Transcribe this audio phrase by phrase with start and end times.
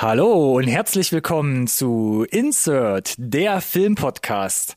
[0.00, 4.76] Hallo und herzlich willkommen zu Insert, der Filmpodcast.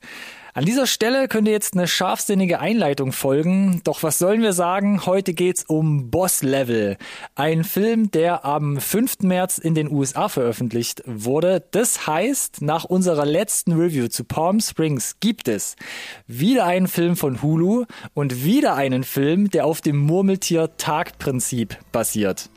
[0.55, 5.06] An dieser Stelle könnte jetzt eine scharfsinnige Einleitung folgen, doch was sollen wir sagen?
[5.06, 6.98] Heute geht's um Boss Level,
[7.36, 9.20] ein Film, der am 5.
[9.20, 11.64] März in den USA veröffentlicht wurde.
[11.70, 15.76] Das heißt, nach unserer letzten Review zu Palm Springs gibt es
[16.26, 17.86] wieder einen Film von Hulu
[18.16, 22.50] und wieder einen Film, der auf dem Murmeltier-Tag-Prinzip basiert.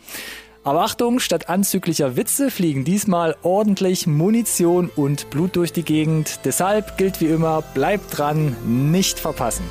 [0.65, 6.41] Aber Achtung, statt anzüglicher Witze fliegen diesmal ordentlich Munition und Blut durch die Gegend.
[6.47, 9.65] Deshalb gilt wie immer, bleibt dran, nicht verpassen.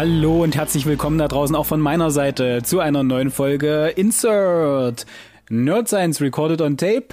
[0.00, 5.04] Hallo und herzlich willkommen da draußen auch von meiner Seite zu einer neuen Folge Insert
[5.50, 7.08] Nerd Science Recorded on Tape,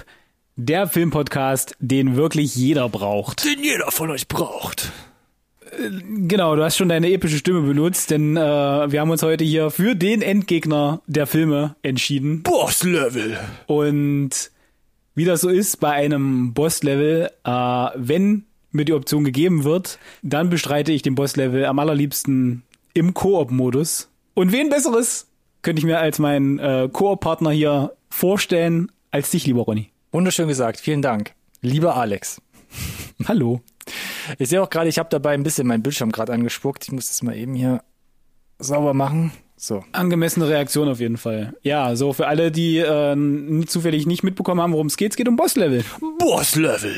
[0.56, 3.44] der Filmpodcast, den wirklich jeder braucht.
[3.44, 4.90] Den jeder von euch braucht.
[6.00, 9.68] Genau, du hast schon deine epische Stimme benutzt, denn äh, wir haben uns heute hier
[9.68, 12.42] für den Endgegner der Filme entschieden.
[12.42, 13.36] Boss Level.
[13.66, 14.50] Und
[15.14, 17.50] wie das so ist bei einem Boss-Level, äh,
[17.96, 22.62] wenn mir die Option gegeben wird, dann bestreite ich den Boss-Level am allerliebsten
[22.98, 24.10] im Koop-Modus.
[24.34, 25.28] Und wen besseres
[25.62, 29.90] könnte ich mir als meinen äh, Koop-Partner hier vorstellen als dich, lieber Ronny.
[30.12, 31.32] Wunderschön gesagt, vielen Dank.
[31.60, 32.40] Lieber Alex.
[33.26, 33.60] Hallo.
[34.38, 36.84] Ich sehe auch gerade, ich habe dabei ein bisschen meinen Bildschirm gerade angespuckt.
[36.84, 37.82] Ich muss das mal eben hier
[38.58, 39.32] sauber machen.
[39.56, 39.84] So.
[39.92, 41.54] Angemessene Reaktion auf jeden Fall.
[41.62, 45.28] Ja, so für alle, die äh, zufällig nicht mitbekommen haben, worum es geht, es geht
[45.28, 45.84] um Boss-Level.
[46.18, 46.94] Boss-Level.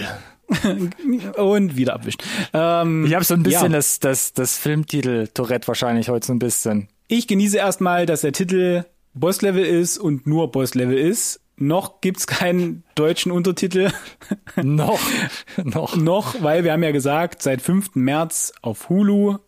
[1.37, 2.23] und wieder abwischt.
[2.53, 3.79] Ähm, ich habe so ein bisschen ja.
[3.79, 6.88] das, das, das Filmtitel Tourette wahrscheinlich heute so ein bisschen.
[7.09, 8.84] Ich genieße erstmal, dass der Titel
[9.15, 11.41] Boss-Level ist und nur Boss-Level ist.
[11.56, 13.91] Noch gibt's keinen deutschen Untertitel.
[14.56, 15.00] noch,
[15.65, 15.97] noch.
[15.97, 17.94] noch, weil wir haben ja gesagt, seit 5.
[17.94, 19.39] März auf Hulu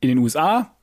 [0.00, 0.74] in den USA.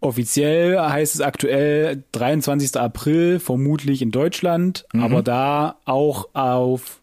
[0.00, 2.76] Offiziell heißt es aktuell 23.
[2.76, 5.02] April, vermutlich in Deutschland, mhm.
[5.02, 6.97] aber da auch auf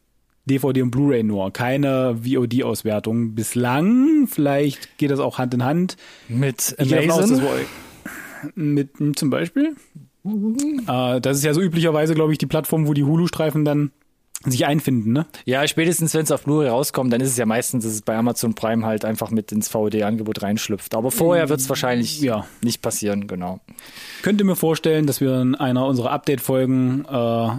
[0.45, 4.28] DVD und Blu-ray nur, keine VOD-Auswertung bislang.
[4.28, 5.97] Vielleicht geht das auch Hand in Hand.
[6.28, 7.41] Mit Amazon?
[7.41, 7.51] Aus,
[8.53, 9.75] mit zum Beispiel.
[10.23, 10.81] Mhm.
[10.88, 13.91] Äh, das ist ja so üblicherweise, glaube ich, die Plattform, wo die Hulu-Streifen dann
[14.44, 15.25] sich einfinden, ne?
[15.45, 18.16] Ja, spätestens wenn es auf Blu-ray rauskommt, dann ist es ja meistens, dass es bei
[18.16, 20.94] Amazon Prime halt einfach mit ins VOD-Angebot reinschlüpft.
[20.94, 22.45] Aber vorher wird es wahrscheinlich ja.
[22.62, 23.59] nicht passieren, genau.
[24.22, 27.50] Könnte mir vorstellen, dass wir in einer unserer Update-Folgen äh,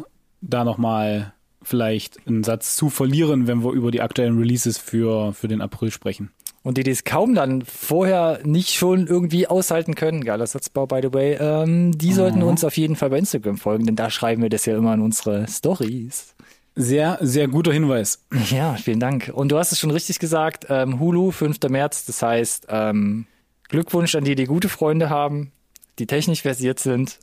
[0.42, 1.32] da nochmal
[1.66, 5.90] vielleicht einen Satz zu verlieren, wenn wir über die aktuellen Releases für, für den April
[5.90, 6.30] sprechen.
[6.62, 11.00] Und die, die es kaum dann vorher nicht schon irgendwie aushalten können, geiler Satzbau, by
[11.02, 12.46] the way, ähm, die sollten mhm.
[12.48, 15.00] uns auf jeden Fall bei Instagram folgen, denn da schreiben wir das ja immer in
[15.00, 16.34] unsere Stories.
[16.74, 18.24] Sehr, sehr guter Hinweis.
[18.50, 19.30] Ja, vielen Dank.
[19.32, 21.58] Und du hast es schon richtig gesagt, ähm, Hulu, 5.
[21.68, 23.26] März, das heißt, ähm,
[23.68, 25.52] Glückwunsch an die, die gute Freunde haben,
[25.98, 27.18] die technisch versiert sind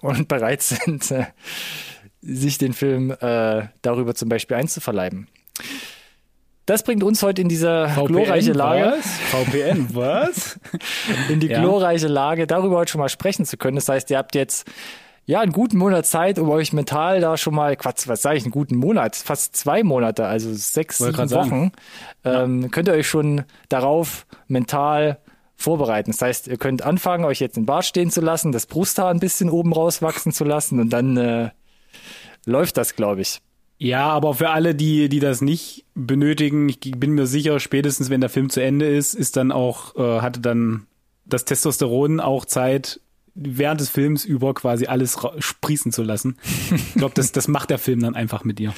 [0.00, 1.26] und bereit sind, äh,
[2.26, 5.28] sich den Film äh, darüber zum Beispiel einzuverleiben.
[6.66, 8.96] Das bringt uns heute in dieser VPN, glorreiche Lage.
[8.98, 9.06] Was?
[9.06, 10.60] VPN, was?
[11.28, 11.60] in die ja.
[11.60, 13.76] glorreiche Lage, darüber heute schon mal sprechen zu können.
[13.76, 14.68] Das heißt, ihr habt jetzt
[15.26, 18.44] ja einen guten Monat Zeit, um euch mental da schon mal, Quatsch, was sage ich,
[18.44, 21.70] einen guten Monat, fast zwei Monate, also sechs, sieben Wochen,
[22.24, 22.68] ähm, ja.
[22.68, 25.18] könnt ihr euch schon darauf mental
[25.54, 26.10] vorbereiten.
[26.10, 29.20] Das heißt, ihr könnt anfangen, euch jetzt den Bart stehen zu lassen, das Brusthaar ein
[29.20, 31.50] bisschen oben rauswachsen zu lassen und dann äh,
[32.46, 33.40] läuft das, glaube ich.
[33.78, 38.22] Ja, aber für alle, die, die das nicht benötigen, ich bin mir sicher, spätestens wenn
[38.22, 40.86] der Film zu Ende ist, ist dann auch, äh, hatte dann
[41.26, 43.00] das Testosteron auch Zeit,
[43.34, 46.36] während des Films über quasi alles sprießen zu lassen.
[46.72, 48.72] Ich glaube, das, das macht der Film dann einfach mit dir.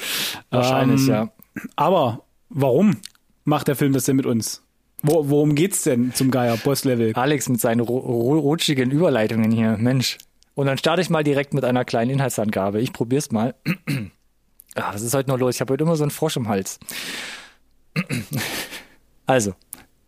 [0.51, 1.33] Wahrscheinlich, ähm, ja.
[1.77, 2.97] Aber warum
[3.45, 4.63] macht der Film das denn mit uns?
[5.03, 7.13] Wo, worum geht's denn zum Geier Boss-Level?
[7.15, 10.19] Alex mit seinen rutschigen Überleitungen hier, Mensch.
[10.59, 12.81] Und dann starte ich mal direkt mit einer kleinen Inhaltsangabe.
[12.81, 13.55] Ich probiere es mal.
[14.75, 15.55] ah, was ist heute noch los?
[15.55, 16.81] Ich habe heute immer so einen Frosch im Hals.
[19.27, 19.55] also.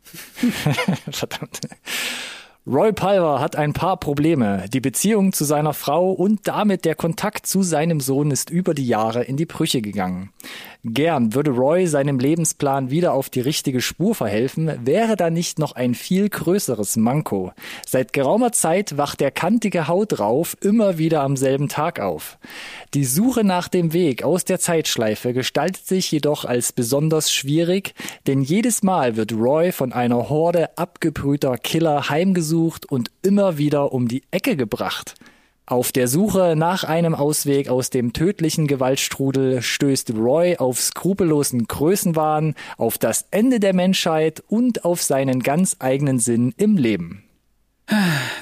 [1.12, 1.61] Verdammt.
[2.67, 4.64] Roy Palver hat ein paar Probleme.
[4.73, 8.88] Die Beziehung zu seiner Frau und damit der Kontakt zu seinem Sohn ist über die
[8.88, 10.32] Jahre in die Brüche gegangen.
[10.82, 15.73] Gern würde Roy seinem Lebensplan wieder auf die richtige Spur verhelfen, wäre da nicht noch
[15.73, 17.53] ein viel größeres Manko.
[17.87, 22.38] Seit geraumer Zeit wacht der kantige Hautrauf immer wieder am selben Tag auf.
[22.94, 27.94] Die Suche nach dem Weg aus der Zeitschleife gestaltet sich jedoch als besonders schwierig,
[28.27, 34.09] denn jedes Mal wird Roy von einer Horde abgebrühter Killer heimgesucht und immer wieder um
[34.09, 35.15] die Ecke gebracht.
[35.70, 42.56] Auf der Suche nach einem Ausweg aus dem tödlichen Gewaltstrudel stößt Roy auf skrupellosen Größenwahn,
[42.76, 47.22] auf das Ende der Menschheit und auf seinen ganz eigenen Sinn im Leben.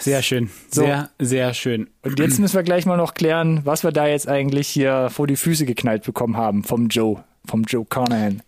[0.01, 0.49] Sehr schön.
[0.71, 0.81] So.
[0.81, 1.91] Sehr, sehr schön.
[2.03, 5.27] Und jetzt müssen wir gleich mal noch klären, was wir da jetzt eigentlich hier vor
[5.27, 8.43] die Füße geknallt bekommen haben vom Joe, vom Joe Carnahan.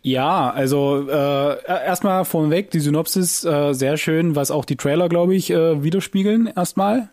[0.00, 5.34] Ja, also äh, erstmal vorneweg die Synopsis äh, sehr schön, was auch die Trailer, glaube
[5.34, 7.10] ich, äh, widerspiegeln erstmal.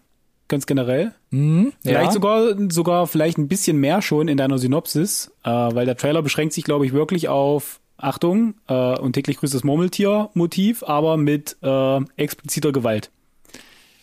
[0.52, 1.14] Ganz generell.
[1.30, 2.12] Mhm, Vielleicht ja.
[2.12, 6.54] sogar, sogar vielleicht ein bisschen mehr schon in deiner Synopsis, äh, weil der Trailer beschränkt
[6.54, 12.00] sich, glaube ich, wirklich auf Achtung äh, und täglich grüßt das Murmeltier-Motiv, aber mit äh,
[12.18, 13.12] expliziter Gewalt.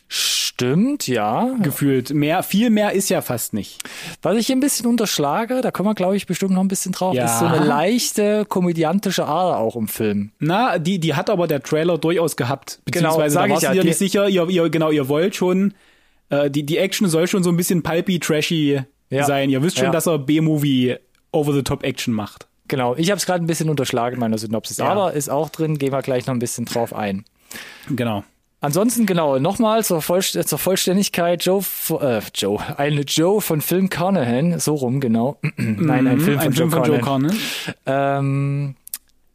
[0.08, 1.54] Stimmt, ja.
[1.62, 2.14] Gefühlt.
[2.14, 3.80] Mehr, viel mehr ist ja fast nicht.
[4.22, 7.14] Was ich ein bisschen unterschlage, da kommen wir, glaube ich, bestimmt noch ein bisschen drauf,
[7.14, 7.26] Ja.
[7.26, 10.30] ist so eine leichte komödiantische Ader auch im Film.
[10.38, 12.80] Na, die, die hat aber der Trailer durchaus gehabt.
[12.86, 15.08] Genau, Beziehungsweise sag da ich warst ja, du dir nicht sicher, ihr, ihr, genau, ihr
[15.10, 15.74] wollt schon,
[16.30, 18.80] äh, die, die Action soll schon so ein bisschen pulpy, trashy
[19.10, 19.24] Ja.
[19.24, 19.50] sein.
[19.50, 19.90] Ihr wisst schon, Ja.
[19.92, 20.96] dass er B-Movie
[21.32, 22.46] over-the-top-Action macht.
[22.68, 24.88] Genau, ich habe es gerade ein bisschen unterschlagen in meiner Synopsis, Ja.
[24.88, 27.24] aber ist auch drin, gehen wir gleich noch ein bisschen drauf ein.
[27.88, 28.24] Genau.
[28.60, 31.62] Ansonsten, genau, nochmal zur, Vollst äh, zur Vollständigkeit, Joe,
[32.00, 35.38] äh, Joe, eine Joe von Film Carnahan, so rum, genau.
[35.56, 37.38] Nein, ein Film Mhm, von, ein Film Joe, von Joe Carnahan.
[37.86, 38.74] Ähm,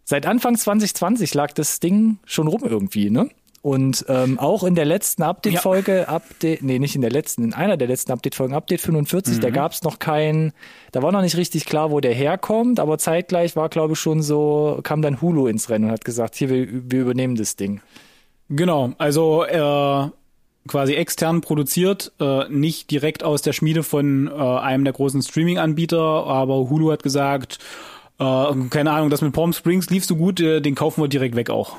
[0.04, 3.30] seit Anfang 2020 lag das Ding schon rum irgendwie, ne?
[3.64, 7.78] Und ähm, auch in der letzten Update-Folge, Update, nee, nicht in der letzten, in einer
[7.78, 9.40] der letzten Update-Folgen, Update 45, Mhm.
[9.42, 10.52] da gab's noch kein,
[10.92, 14.22] da war noch nicht richtig klar, wo der herkommt, aber zeitgleich war, glaube ich, schon
[14.22, 17.80] so, kam dann Hulu ins Rennen und hat gesagt, hier, wir, wir übernehmen das Ding.
[18.50, 20.10] Genau, also äh,
[20.68, 25.98] quasi extern produziert, äh, nicht direkt aus der Schmiede von äh, einem der großen Streaming-Anbieter,
[26.02, 27.60] aber Hulu hat gesagt,
[28.20, 31.36] äh, keine Ahnung, das mit Palm Springs lief so gut, äh, den kaufen wir direkt
[31.36, 31.78] weg auch.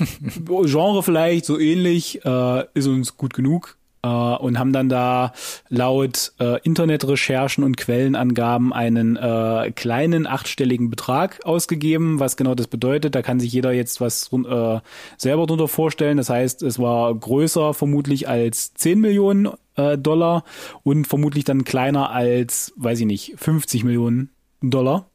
[0.64, 3.76] Genre vielleicht, so ähnlich, äh, ist uns gut genug.
[4.04, 5.32] Äh, und haben dann da
[5.68, 12.18] laut äh, Internetrecherchen und Quellenangaben einen äh, kleinen achtstelligen Betrag ausgegeben.
[12.18, 14.80] Was genau das bedeutet, da kann sich jeder jetzt was äh,
[15.16, 16.16] selber drunter vorstellen.
[16.16, 20.42] Das heißt, es war größer vermutlich als 10 Millionen äh, Dollar
[20.82, 24.30] und vermutlich dann kleiner als, weiß ich nicht, 50 Millionen
[24.60, 25.11] Dollar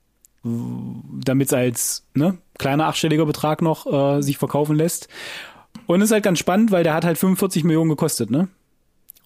[1.23, 3.85] damit es als ne, kleiner achtstelliger Betrag noch
[4.17, 5.07] äh, sich verkaufen lässt.
[5.85, 8.47] Und ist halt ganz spannend, weil der hat halt 45 Millionen gekostet, ne?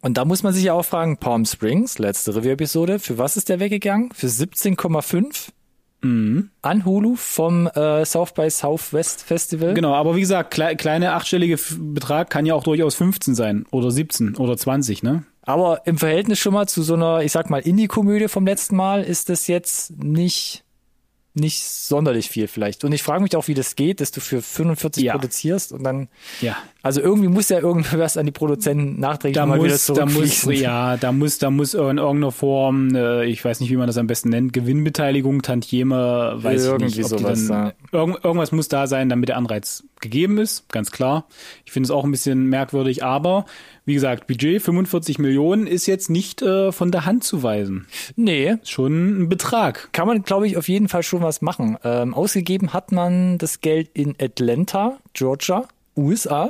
[0.01, 3.49] Und da muss man sich ja auch fragen, Palm Springs, letzte Review-Episode, für was ist
[3.49, 4.11] der weggegangen?
[4.13, 5.49] Für 17,5
[6.03, 6.49] Mhm.
[6.63, 9.75] an Hulu vom äh, South by Southwest Festival.
[9.75, 13.65] Genau, aber wie gesagt, klei kleine achtstellige F Betrag kann ja auch durchaus 15 sein
[13.69, 15.25] oder 17 oder 20, ne?
[15.43, 19.03] Aber im Verhältnis schon mal zu so einer, ich sag mal, Indie-Komödie vom letzten Mal
[19.03, 20.63] ist das jetzt nicht,
[21.33, 22.83] nicht sonderlich viel vielleicht.
[22.83, 25.13] Und ich frage mich auch, wie das geht, dass du für 45 Ja.
[25.13, 26.09] produzierst und dann,
[26.41, 26.57] Ja.
[26.83, 30.43] also irgendwie muss ja irgendwas an die Produzenten nachträglich Da mal wieder muss, da muss,
[30.59, 33.97] ja, da muss, da muss in irgendeiner Form, äh, ich weiß nicht, wie man das
[33.97, 37.07] am besten nennt, Gewinnbeteiligung, Tantieme, weiß Irgendwie ich nicht.
[37.09, 41.25] Sowas, dann, irgend, irgendwas muss da sein, damit der Anreiz gegeben ist, ganz klar.
[41.65, 43.45] Ich finde es auch ein bisschen merkwürdig, aber
[43.85, 47.87] wie gesagt, Budget 45 Millionen ist jetzt nicht äh, von der Hand zu weisen.
[48.15, 49.89] Nee, Schon ein Betrag.
[49.91, 51.77] kann man, glaube ich, auf jeden Fall schon was machen.
[51.83, 55.67] Ähm, ausgegeben hat man das Geld in Atlanta, Georgia,
[55.97, 56.49] USA.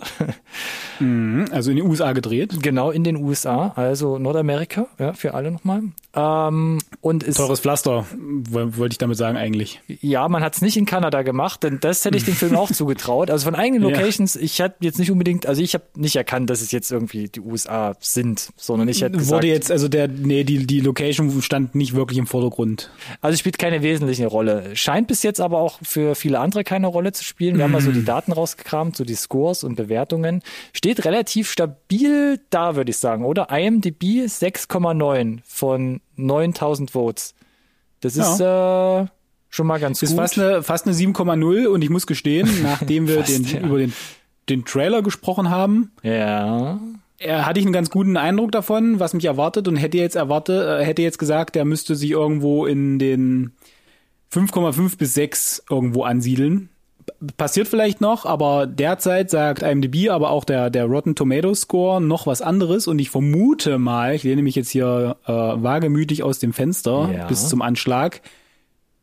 [1.51, 2.61] Also in die USA gedreht.
[2.61, 5.81] genau, in den USA, also Nordamerika, ja, für alle nochmal.
[6.13, 9.79] Ähm, und ist, Teures Pflaster, woll- wollte ich damit sagen eigentlich.
[9.87, 12.69] ja, man hat es nicht in Kanada gemacht, denn das hätte ich dem Film auch
[12.73, 13.31] zugetraut.
[13.31, 13.89] Also von eigenen Ja.
[13.95, 17.29] Locations, ich hatte jetzt nicht unbedingt, also ich habe nicht erkannt, dass es jetzt irgendwie
[17.29, 21.41] die USA sind, sondern ich hätte gesagt, Wurde jetzt, also der, nee, die, die Location
[21.41, 22.91] stand nicht wirklich im Vordergrund.
[23.21, 24.75] Also spielt keine wesentliche Rolle.
[24.75, 27.55] Scheint bis jetzt aber auch für viele andere keine Rolle zu spielen.
[27.57, 30.41] Wir haben mal so die Daten rausgekramt, so die Scores und Bewertungen.
[30.73, 33.47] Steht relativ stabil da, würde ich sagen, oder?
[33.49, 37.35] IMDb 6,9 von 9000 Votes.
[38.01, 39.05] Das ist äh,
[39.49, 40.19] schon mal ganz Ist gut.
[40.19, 43.59] fast eine, fast eine 7,0 und ich muss gestehen, nachdem wir Fast, den, ja.
[43.61, 43.93] über den,
[44.49, 46.79] den Trailer gesprochen haben, ja.
[47.19, 50.81] äh, hatte ich einen ganz guten Eindruck davon, was mich erwartet und hätte jetzt erwartet,
[50.81, 53.51] äh, hätte jetzt gesagt, der müsste sich irgendwo in den
[54.33, 56.69] 5,5 bis 6 irgendwo ansiedeln.
[57.37, 62.27] Passiert vielleicht noch, aber derzeit sagt IMDb, aber auch der, der Rotten Tomatoes Score noch
[62.27, 66.53] was anderes und ich vermute mal, ich lehne mich jetzt hier äh, wagemütig aus dem
[66.53, 67.27] Fenster Ja.
[67.27, 68.21] bis zum Anschlag.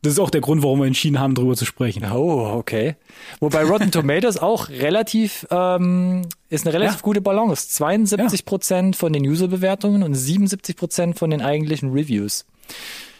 [0.01, 2.05] Das ist auch der Grund, warum wir entschieden haben, darüber zu sprechen.
[2.09, 2.95] Oh, okay.
[3.41, 7.01] Wobei Rotten Tomatoes auch relativ, ähm, ist eine relativ Ja.
[7.01, 7.67] gute Balance.
[7.67, 12.45] 72 Prozent von den User-Bewertungen und 77 Prozent von den eigentlichen Reviews.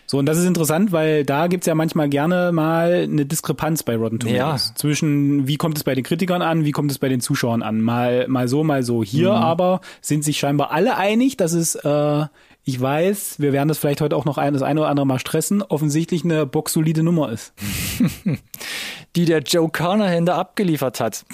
[0.09, 3.95] So, und das ist interessant, weil da gibt's ja manchmal gerne mal eine Diskrepanz bei
[3.95, 4.69] Rotten Tomatoes.
[4.69, 4.75] Ja.
[4.75, 7.79] Zwischen, wie kommt es bei den Kritikern an, wie kommt es bei den Zuschauern an.
[7.79, 9.03] Mal, mal so, mal so.
[9.03, 12.25] Hier aber sind sich scheinbar alle einig, dass es, äh,
[12.69, 15.17] ich weiß, wir werden das vielleicht heute auch noch ein, das eine oder andere Mal
[15.17, 17.53] stressen, offensichtlich eine boxsolide Nummer ist.
[19.15, 21.25] Die der Joe Carnahan da abgeliefert hat.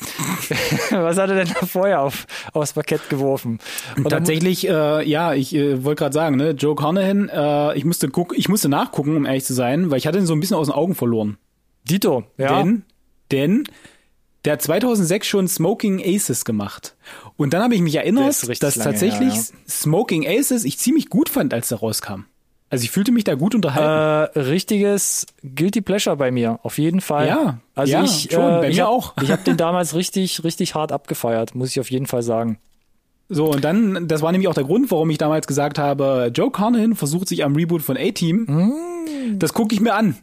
[0.92, 3.60] Was hat er denn da vorher auf, aufs Parkett geworfen?
[3.98, 8.08] Und Tatsächlich, äh, ja, ich äh, wollte gerade sagen, ne, Joe Carnahan, äh, ich musste
[8.08, 10.56] guck, ich musste nachgucken, um ehrlich zu sein, weil ich hatte ihn so ein bisschen
[10.56, 11.38] aus den Augen verloren.
[11.84, 12.64] Dito, ja.
[12.64, 12.84] Denn,
[13.32, 13.64] denn
[14.46, 16.96] der hat 2006 schon Smoking Aces gemacht.
[17.36, 21.30] Und dann habe ich mich erinnert, richtig dass tatsächlich her, Smoking Aces ich ziemlich gut
[21.30, 22.26] fand, als der rauskam.
[22.70, 24.38] Also ich fühlte mich da gut unterhalten.
[24.38, 27.28] Äh, richtiges Guilty Pleasure bei mir, auf jeden Fall.
[27.28, 29.14] Ja, also ja, ich, schon, äh, bei ich mir hab, auch.
[29.22, 32.58] Ich habe den damals richtig, richtig hart abgefeiert, muss ich auf jeden Fall sagen.
[33.30, 36.52] so, und dann, das war nämlich auch der Grund, warum ich damals gesagt habe, Joe
[36.52, 38.46] Carnahan versucht sich am Reboot von A-Team.
[38.48, 39.40] Mm.
[39.40, 40.18] Das gucke ich mir an.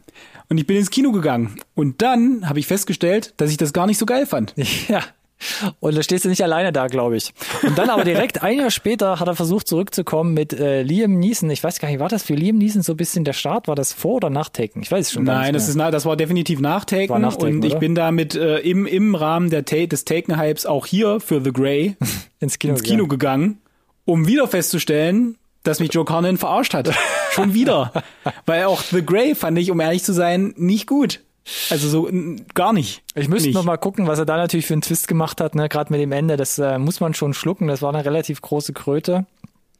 [0.53, 1.55] Und ich bin ins Kino gegangen.
[1.73, 4.53] Und dann habe ich festgestellt, dass ich das gar nicht so geil fand.
[4.87, 5.01] Ja.
[5.79, 7.33] Und da stehst du nicht alleine da, glaube ich.
[7.63, 11.49] Und dann aber direkt ein Jahr später hat er versucht zurückzukommen mit äh, Liam Neeson.
[11.49, 13.67] Ich weiß gar nicht, war das für Liam Neeson so ein bisschen der Start?
[13.67, 14.83] War das vor oder nach Taken?
[14.83, 17.19] Ich weiß es schon gar Nein, nicht das ist das war definitiv nach Taken, War
[17.19, 17.79] nach Taken, und ich oder?
[17.79, 21.51] bin damit äh, im im Rahmen der Ta des Taken Hypes auch hier für The
[21.51, 21.97] Grey
[22.39, 23.57] ins Kino, ins Kino gegangen,
[24.05, 26.91] um wieder festzustellen, dass mich Joe Carnan verarscht hat.
[27.31, 27.91] Schon wieder,
[28.45, 31.21] weil auch The Grey fand ich, um ehrlich zu sein, nicht gut.
[31.69, 32.09] Also so
[32.53, 33.03] gar nicht.
[33.15, 33.55] Ich müsste nicht.
[33.55, 35.67] noch mal gucken, was er da natürlich für einen Twist gemacht hat, ne?
[35.67, 36.37] gerade mit dem Ende.
[36.37, 37.67] Das äh, muss man schon schlucken.
[37.67, 39.25] Das war eine relativ große Kröte.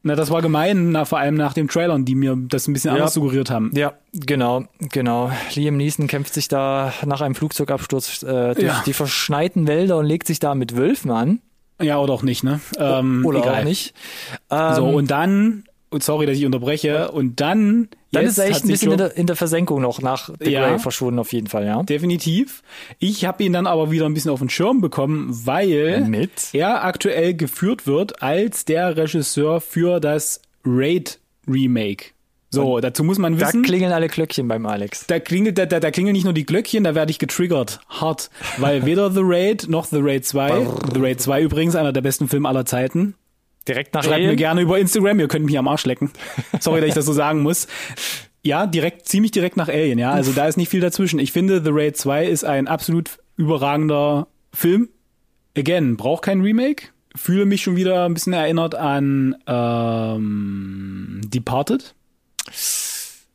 [0.06, 2.90] Na, das war gemein, na, vor allem nach dem Trailern, die mir das ein bisschen
[2.90, 2.96] Ja.
[2.96, 3.72] anders suggeriert haben.
[3.74, 5.32] Ja, genau, genau.
[5.56, 8.84] Liam Neeson kämpft sich da nach einem Flugzeugabsturz äh, durch Ja.
[8.86, 11.40] die verschneiten Wälder und legt sich da mit Wölfen an.
[11.82, 12.60] Ja, oder auch nicht, ne?
[12.78, 13.62] Ähm, Oder egal.
[13.62, 13.94] auch nicht.
[14.52, 15.64] Ähm, So, und dann,
[15.94, 18.98] und sorry, dass ich unterbreche, und dann, dann jetzt ist er echt ein bisschen in
[18.98, 20.68] der, in der Versenkung noch nach The Ja.
[20.68, 21.84] Grey verschwunden, auf jeden Fall, ja.
[21.84, 22.64] Definitiv.
[23.00, 26.32] Ich habe ihn dann aber wieder ein bisschen auf den Schirm bekommen, weil Mit?
[26.54, 32.08] er aktuell geführt wird als der Regisseur für das Raid Remake.
[32.50, 35.08] So, dazu muss man Da wissen, klingeln alle Glöckchen beim Alex.
[35.08, 37.80] da klingelt, da, da, da klingeln nicht nur die Glöckchen, da werde ich getriggert.
[37.90, 38.30] Hart.
[38.58, 42.28] Weil weder The Raid noch The Raid 2, The Raid 2 übrigens einer der besten
[42.28, 43.16] Filme aller Zeiten.
[43.68, 46.12] Direkt nach Schreibt mir gerne über Instagram, ihr könnt mich am Arsch lecken.
[46.60, 47.68] Sorry, dass ich das so sagen muss.
[48.42, 50.12] Ja, direkt, ziemlich direkt nach Alien, ja.
[50.12, 51.18] Also da ist nicht viel dazwischen.
[51.20, 54.90] Ich finde, The Raid 2 ist ein absolut überragender Film.
[55.58, 56.88] Again, braucht kein Remake.
[57.16, 61.96] Fühle mich schon wieder ein bisschen erinnert an ähm, Departed.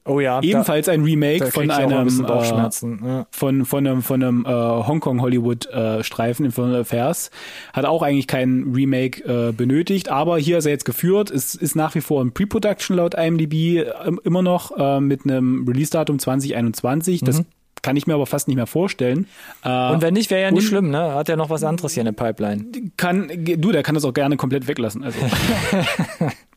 [0.08, 0.40] Oh ja.
[0.42, 3.26] Ebenfalls ein Remake da, da von ein einem bisschen äh, ja.
[3.30, 7.30] von von einem von einem äh, Hongkong Hollywood äh, Streifen in Foreign Affairs
[7.72, 11.76] hat auch eigentlich kein Remake äh, benötigt, aber hier ist er jetzt geführt, es ist
[11.76, 13.84] nach wie vor in Pre-Production laut IMDb äh,
[14.24, 17.20] immer noch äh, mit einem Release-Datum 2021.
[17.20, 17.42] Das
[17.82, 19.26] kann ich mir aber fast nicht mehr vorstellen.
[19.64, 21.14] Äh, Und wenn nicht, wäre ja nicht und- schlimm, ne?
[21.14, 22.64] Hat ja noch was anderes hier in der Pipeline.
[22.96, 25.04] kann du, der kann das auch gerne komplett weglassen.
[25.04, 25.18] Also.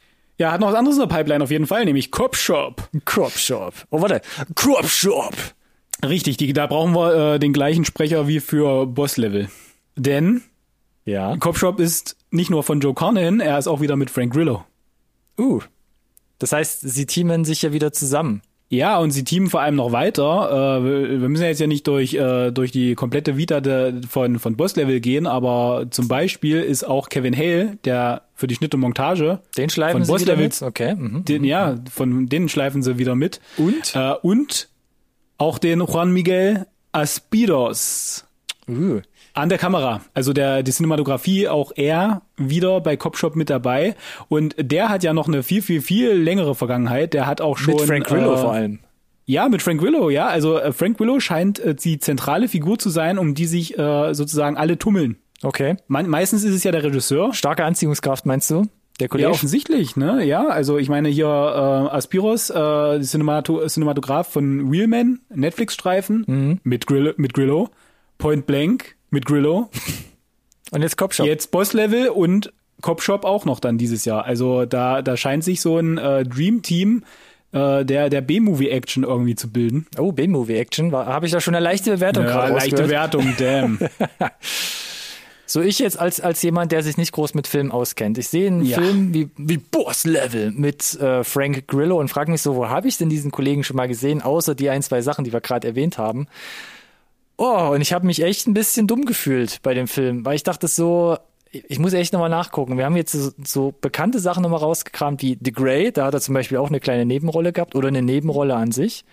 [0.42, 2.90] ja, hat noch was anderes in der Pipeline auf jeden Fall, nämlich Cop Shop.
[3.06, 3.76] Crop Shop.
[3.92, 4.22] Oh, warte.
[4.56, 5.36] Crop Shop.
[6.04, 9.50] Richtig, die, da brauchen wir äh, den gleichen Sprecher wie für Boss Level.
[9.96, 10.42] Denn
[11.06, 11.38] Ja.
[11.38, 14.66] Cop Shop ist nicht nur von Joe Carnahan, er ist auch wieder mit Frank Grillo.
[15.38, 15.62] Uh.
[16.40, 18.42] Das heißt, sie teamen sich ja wieder zusammen.
[18.74, 20.80] Ja, und sie teamen vor allem noch weiter.
[20.80, 24.40] Äh, wir müssen ja jetzt ja nicht durch, äh, durch die komplette Vita de, von,
[24.40, 28.74] von Boss Level gehen, aber zum Beispiel ist auch Kevin Hale, der für die Schnitt
[28.74, 30.70] und Montage, Den schleifen Von sie Boss wieder Levels- mit.
[30.70, 30.96] Okay.
[30.96, 31.26] Mhm.
[31.26, 33.42] den, ja, von denen schleifen sie wieder mit.
[33.58, 33.94] Und?
[33.94, 34.70] Äh, und
[35.38, 38.26] auch den Juan Miguel Aspiros.
[38.70, 39.02] Uh.
[39.34, 43.96] An der Kamera, also der die Cinematografie auch er wieder bei Cop Shop mit dabei
[44.28, 47.14] und der hat ja noch eine viel viel viel längere Vergangenheit.
[47.14, 48.80] Der hat auch schon Mit Frank Grillo äh, vor allem.
[49.26, 50.28] Ja, mit Frank Willow, ja.
[50.28, 54.14] Also äh, Frank Willow scheint äh, die zentrale Figur zu sein, um die sich äh,
[54.14, 55.16] sozusagen alle tummeln.
[55.44, 55.78] Okay.
[55.88, 57.34] Me meistens ist es ja der Regisseur.
[57.34, 58.64] Starke Anziehungskraft, meinst du?
[59.00, 59.30] Der Ja, Kollege?
[59.30, 60.26] offensichtlich, ne?
[60.26, 66.60] Ja, also ich meine hier äh, Aspiros, äh, Cinemato Cinematograph von Wheelman, Netflix-Streifen Mhm.
[66.64, 67.70] mit, Grill mit Grillo,
[68.18, 69.70] Point Blank mit Grillo,
[70.72, 71.26] Und jetzt Cop Shop.
[71.26, 72.52] jetzt Boss Level und
[72.82, 74.26] Cop Shop auch noch dann dieses Jahr.
[74.26, 77.04] Also da, da scheint sich so ein äh, Dream Team
[77.52, 79.86] äh, der, der B-Movie-Action irgendwie zu bilden.
[80.00, 80.94] Oh, B-Movie-Action.
[80.94, 82.90] Habe ich da schon eine leichte Bewertung Ja, gerade leichte?
[82.90, 83.78] Wertung, damn.
[85.46, 88.18] So ich jetzt als, als jemand, der sich nicht groß mit Filmen auskennt.
[88.18, 88.78] Ich sehe einen Ja.
[88.80, 92.88] Film wie, wie Boss Level mit äh, Frank Grillo und frage mich so, wo habe
[92.88, 95.68] ich denn diesen Kollegen schon mal gesehen, außer die ein, zwei Sachen, die wir gerade
[95.68, 96.28] erwähnt haben.
[97.44, 100.44] Oh, und ich habe mich echt ein bisschen dumm gefühlt bei dem Film, weil ich
[100.44, 101.18] dachte so,
[101.52, 102.78] ich muss echt nochmal nachgucken.
[102.78, 106.22] Wir haben jetzt so, so bekannte Sachen nochmal rausgekramt wie The Grey, da hat er
[106.22, 109.06] zum Beispiel auch eine kleine Nebenrolle gehabt oder eine Nebenrolle an sich.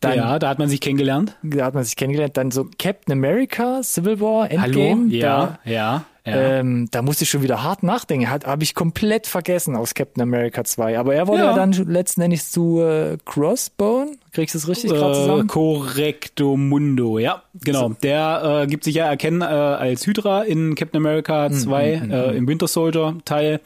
[0.00, 1.36] Dann, ja, da hat man sich kennengelernt.
[1.42, 2.36] Da hat man sich kennengelernt.
[2.36, 5.06] Dann so Captain America, Civil War, Endgame.
[5.08, 6.34] Ja, Da, ja, ja.
[6.58, 8.30] ähm, da musste ich schon wieder hart nachdenken.
[8.30, 10.98] Hat habe ich komplett vergessen aus Captain America 2.
[10.98, 11.56] Aber er wurde ja, Ja.
[11.56, 14.12] dann letzten Endes zu äh, Crossbone.
[14.32, 15.46] Kriegst du es richtig gerade Äh, zusammen?
[15.48, 17.88] Correcto Mundo, ja, genau.
[18.02, 22.46] Der äh, gibt sich ja erkennen äh, als Hydra in Captain America 2, äh, im
[22.46, 23.60] Winter Soldier Teil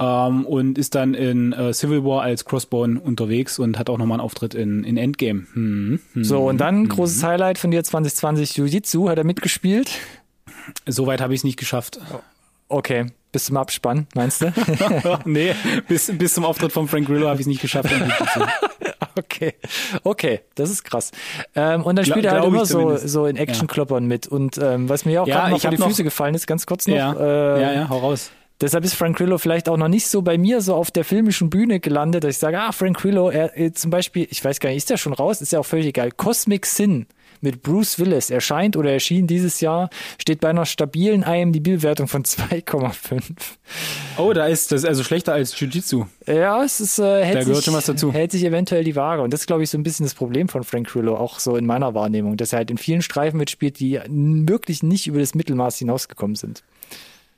[0.00, 4.16] ähm, und ist dann in äh, Civil War als Crossbone unterwegs und hat auch nochmal
[4.16, 5.46] einen Auftritt in, in Endgame.
[5.52, 6.24] Hm, hm.
[6.24, 9.08] So, und dann großes Highlight von dir 2020 Jiu-Jitsu.
[9.08, 9.90] Hat er mitgespielt?
[10.86, 12.00] Soweit habe ich es nicht geschafft.
[12.68, 14.52] Okay, bis zum Abspann, meinst du?
[15.24, 15.54] nee,
[15.88, 17.90] bis, bis zum Auftritt von Frank Grillo habe ich es nicht geschafft.
[19.18, 19.54] Okay,
[20.04, 21.10] okay, das ist krass.
[21.56, 23.08] Ähm, und dann Gla- spielt er halt immer so, zumindest.
[23.08, 24.28] so in Actionkloppern mit.
[24.28, 26.46] Und ähm, was mir auch Ja, gerade noch vor hab die noch- Füße gefallen ist,
[26.46, 26.94] ganz kurz noch.
[26.94, 28.30] ja, äh, ja, ja, hau raus.
[28.60, 31.48] Deshalb ist Frank Grillo vielleicht auch noch nicht so bei mir so auf der filmischen
[31.48, 34.68] Bühne gelandet, dass ich sage, ah, Frank Grillo, er, äh, zum Beispiel, ich weiß gar
[34.68, 35.40] nicht, ist der schon raus?
[35.40, 36.10] Ist ja auch völlig egal.
[36.12, 37.06] Cosmic Sin
[37.40, 39.88] mit Bruce Willis erscheint oder erschien dieses Jahr,
[40.20, 43.22] steht bei einer stabilen IMDb-Bewertung von 2,5.
[44.18, 46.04] Oh, da ist das also schlechter als Jiu-Jitsu.
[46.26, 48.12] Ja, es ist, äh, hält, Da gehört sich, schon was dazu.
[48.12, 49.22] hält sich eventuell die Waage.
[49.22, 51.56] Und das ist, glaube ich, so ein bisschen das Problem von Frank Grillo, auch so
[51.56, 55.34] in meiner Wahrnehmung, dass er halt in vielen Streifen mitspielt, die wirklich nicht über das
[55.34, 56.62] Mittelmaß hinausgekommen sind.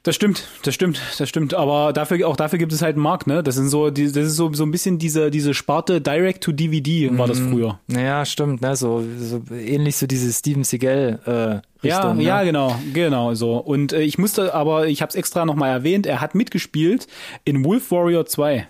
[0.05, 1.55] Das stimmt, das stimmt, das stimmt.
[1.55, 3.41] Aber dafür, auch dafür gibt es halt einen Markt, ne?
[3.45, 6.51] Das sind so, die, das ist so, so ein bisschen diese, diese Sparte Direct to
[6.51, 7.53] DVD war das Mhm.
[7.53, 7.79] früher.
[7.87, 8.75] Ja, stimmt, ne?
[8.75, 12.21] So, so ähnlich so diese Steven Seagal äh, Ja, Richtung.
[12.21, 12.47] ja, ne?
[12.47, 13.59] genau, genau so.
[13.59, 17.07] Und äh, ich musste, aber ich habe es extra nochmal erwähnt, er hat mitgespielt
[17.45, 18.67] in Wolf Warrior 2.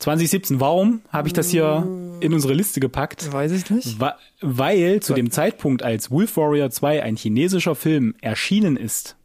[0.00, 0.60] 2017.
[0.60, 1.86] Warum habe ich das hier
[2.20, 3.32] in unsere Liste gepackt?
[3.32, 4.00] Weiß ich nicht.
[4.00, 9.16] Wa- Weil zu dem Zeitpunkt, als Wolf Warrior 2 ein chinesischer Film erschienen ist,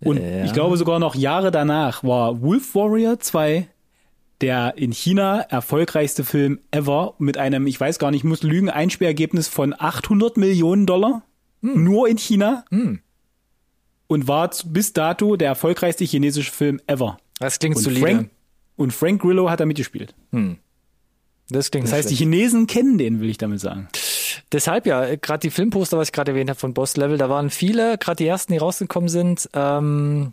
[0.00, 0.44] und Ja.
[0.44, 3.68] ich glaube sogar noch Jahre danach war Wolf Warrior 2
[4.42, 8.68] der in China erfolgreichste Film ever mit einem, ich weiß gar nicht, ich muss lügen,
[8.68, 11.22] Einsperrergebnis von 800 Millionen Dollar.
[11.62, 12.64] Nur in China.
[14.08, 17.16] Und war zu- bis dato der erfolgreichste chinesische Film ever.
[17.38, 18.00] Das klingt Und solide.
[18.06, 18.30] Frank,
[18.76, 20.14] und Frank Grillo hat da mitgespielt.
[21.48, 22.30] das klingt Das heißt, die schlecht.
[22.30, 23.88] Chinesen kennen den, will ich damit sagen.
[24.52, 27.50] Deshalb ja, gerade die Filmposter, was ich gerade erwähnt habe von Boss Level, da waren
[27.50, 30.32] viele, gerade die ersten, die rausgekommen sind, ähm,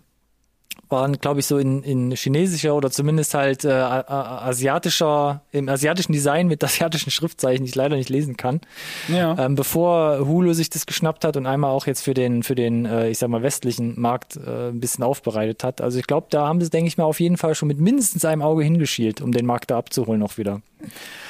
[0.89, 6.47] waren, glaube ich, so in, in chinesischer oder zumindest halt äh, asiatischer, im asiatischen Design
[6.47, 8.61] mit asiatischen Schriftzeichen, die ich leider nicht lesen kann.
[9.07, 9.35] Ja.
[9.37, 12.85] Ähm, bevor Hulu sich das geschnappt hat und einmal auch jetzt für den, für den,
[12.85, 15.81] äh, ich sag mal, westlichen Markt äh, ein bisschen aufbereitet hat.
[15.81, 18.23] Also ich glaube, da haben sie, denke ich mal, auf jeden Fall schon mit mindestens
[18.23, 20.61] einem Auge hingeschielt, um den Markt da abzuholen auch wieder.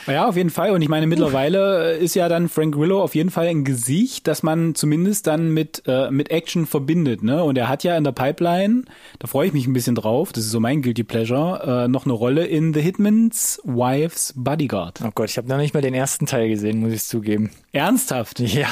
[0.08, 0.72] Ja, auf jeden Fall.
[0.72, 4.28] Und ich meine, mittlerweile äh, ist ja dann Frank Grillo auf jeden Fall ein Gesicht,
[4.28, 7.24] das man zumindest dann mit, äh, mit Action verbindet.
[7.24, 7.44] Ne?
[7.44, 8.84] Und er hat ja in der Pipeline,
[9.20, 12.06] da freue ich mich ein bisschen drauf, das ist so mein Guilty Pleasure, äh, noch
[12.06, 15.00] eine Rolle in The Hitman's Wife's Bodyguard.
[15.06, 17.52] Oh Gott, ich habe noch nicht mal den ersten Teil gesehen, muss ich zugeben.
[17.72, 18.42] Ernsthaft?
[18.54, 18.68] Ja.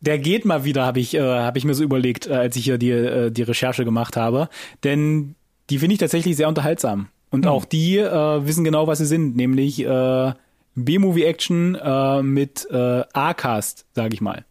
[0.00, 2.64] Der geht mal wieder, habe ich, äh, hab ich mir so überlegt, äh, als ich
[2.64, 4.48] hier die, äh, die Recherche gemacht habe.
[4.84, 5.36] Denn
[5.70, 7.08] die finde ich tatsächlich sehr unterhaltsam.
[7.30, 10.32] Und auch die äh, wissen genau, was sie sind, nämlich äh,
[10.74, 14.44] B-Movie-Action äh, mit äh, A-Cast, sage ich mal.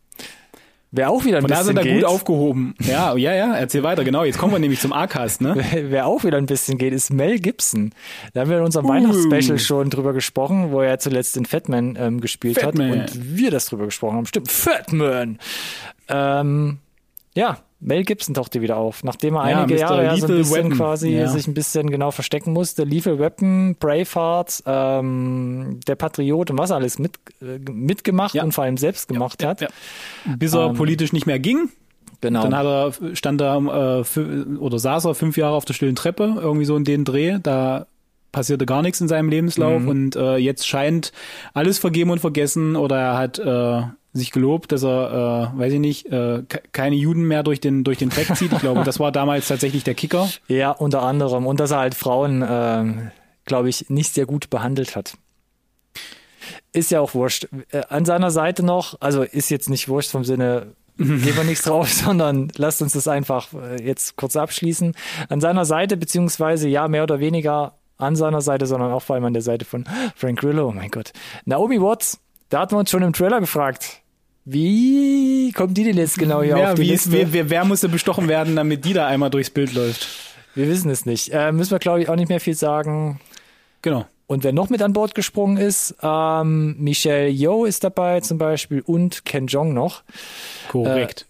[0.92, 2.74] Wer auch wieder ein Von da bisschen sind da geht, gut aufgehoben.
[2.82, 4.24] Ja, ja, ja, erzähl weiter, genau.
[4.24, 5.56] Jetzt kommen wir nämlich zum A-Cast, ne?
[5.90, 7.92] wer auch wieder ein bisschen geht, ist Mel Gibson.
[8.34, 8.90] Da haben wir in unserem Uh.
[8.90, 13.02] Weihnachtsspecial schon drüber gesprochen, wo er zuletzt in Fatman ähm, gespielt Fatman.
[13.02, 14.26] hat und wir das drüber gesprochen haben.
[14.26, 15.40] Stimmt, Fatman.
[16.08, 16.78] Ähm,
[17.36, 19.80] ja, Mel Gibson tauchte wieder auf, nachdem er Ja, einige Mr.
[19.80, 20.72] Jahre ja so ein bisschen Weapon.
[20.78, 21.28] quasi Ja.
[21.28, 22.84] sich ein bisschen genau verstecken musste.
[22.84, 28.78] Lethal Weapon, Braveheart, ähm, der Patriot und was alles mit, äh, mitgemacht und vor allem
[28.78, 29.68] selbst gemacht hat.
[30.38, 31.70] Bis er Ähm, politisch nicht mehr ging.
[32.22, 32.42] Genau.
[32.44, 36.36] Dann hat er, stand er äh, oder saß er fünf Jahre auf der stillen Treppe,
[36.40, 37.38] irgendwie so in den Dreh.
[37.44, 37.86] Da
[38.36, 39.88] passierte gar nichts in seinem Lebenslauf Mhm.
[39.90, 41.12] und äh, jetzt scheint
[41.54, 43.82] alles vergeben und vergessen oder er hat äh,
[44.14, 47.84] sich gelobt, dass er, äh, weiß ich nicht, äh, ke- keine Juden mehr durch den
[47.84, 48.52] durch den Dreck zieht.
[48.54, 50.30] Ich glaube, das war damals tatsächlich der Kicker.
[50.48, 51.46] Ja, unter anderem.
[51.48, 53.12] Und dass er halt Frauen, ähm,
[53.46, 55.16] glaube ich, nicht sehr gut behandelt hat.
[56.74, 57.48] Ist ja auch wurscht.
[57.72, 61.64] Äh, An seiner Seite noch, also ist jetzt nicht wurscht vom Sinne, geben wir nichts
[61.66, 64.94] drauf, sondern lasst uns das einfach äh, jetzt kurz abschließen.
[65.30, 69.26] An seiner Seite, beziehungsweise ja, mehr oder weniger an seiner Seite, sondern auch vor allem
[69.26, 70.70] an der Seite von Frank Grillo.
[70.70, 71.14] Oh mein Gott.
[71.46, 74.02] Naomi Watts, da hatten wir uns schon im Trailer gefragt.
[74.46, 77.18] Wie kommt die denn jetzt genau hier ja, auf die wie Liste?
[77.18, 80.08] ist, wer, wer, musste bestochen werden, damit die da einmal durchs Bild läuft?
[80.54, 81.30] Wir wissen es nicht.
[81.34, 83.20] Äh, müssen wir, glaube ich, auch nicht mehr viel sagen.
[83.82, 84.06] Genau.
[84.28, 88.82] Und wer noch mit an Bord gesprungen ist, ähm, Michelle Yeoh ist dabei zum Beispiel
[88.82, 90.04] und Ken Jong noch.
[90.70, 91.26] Korrekt.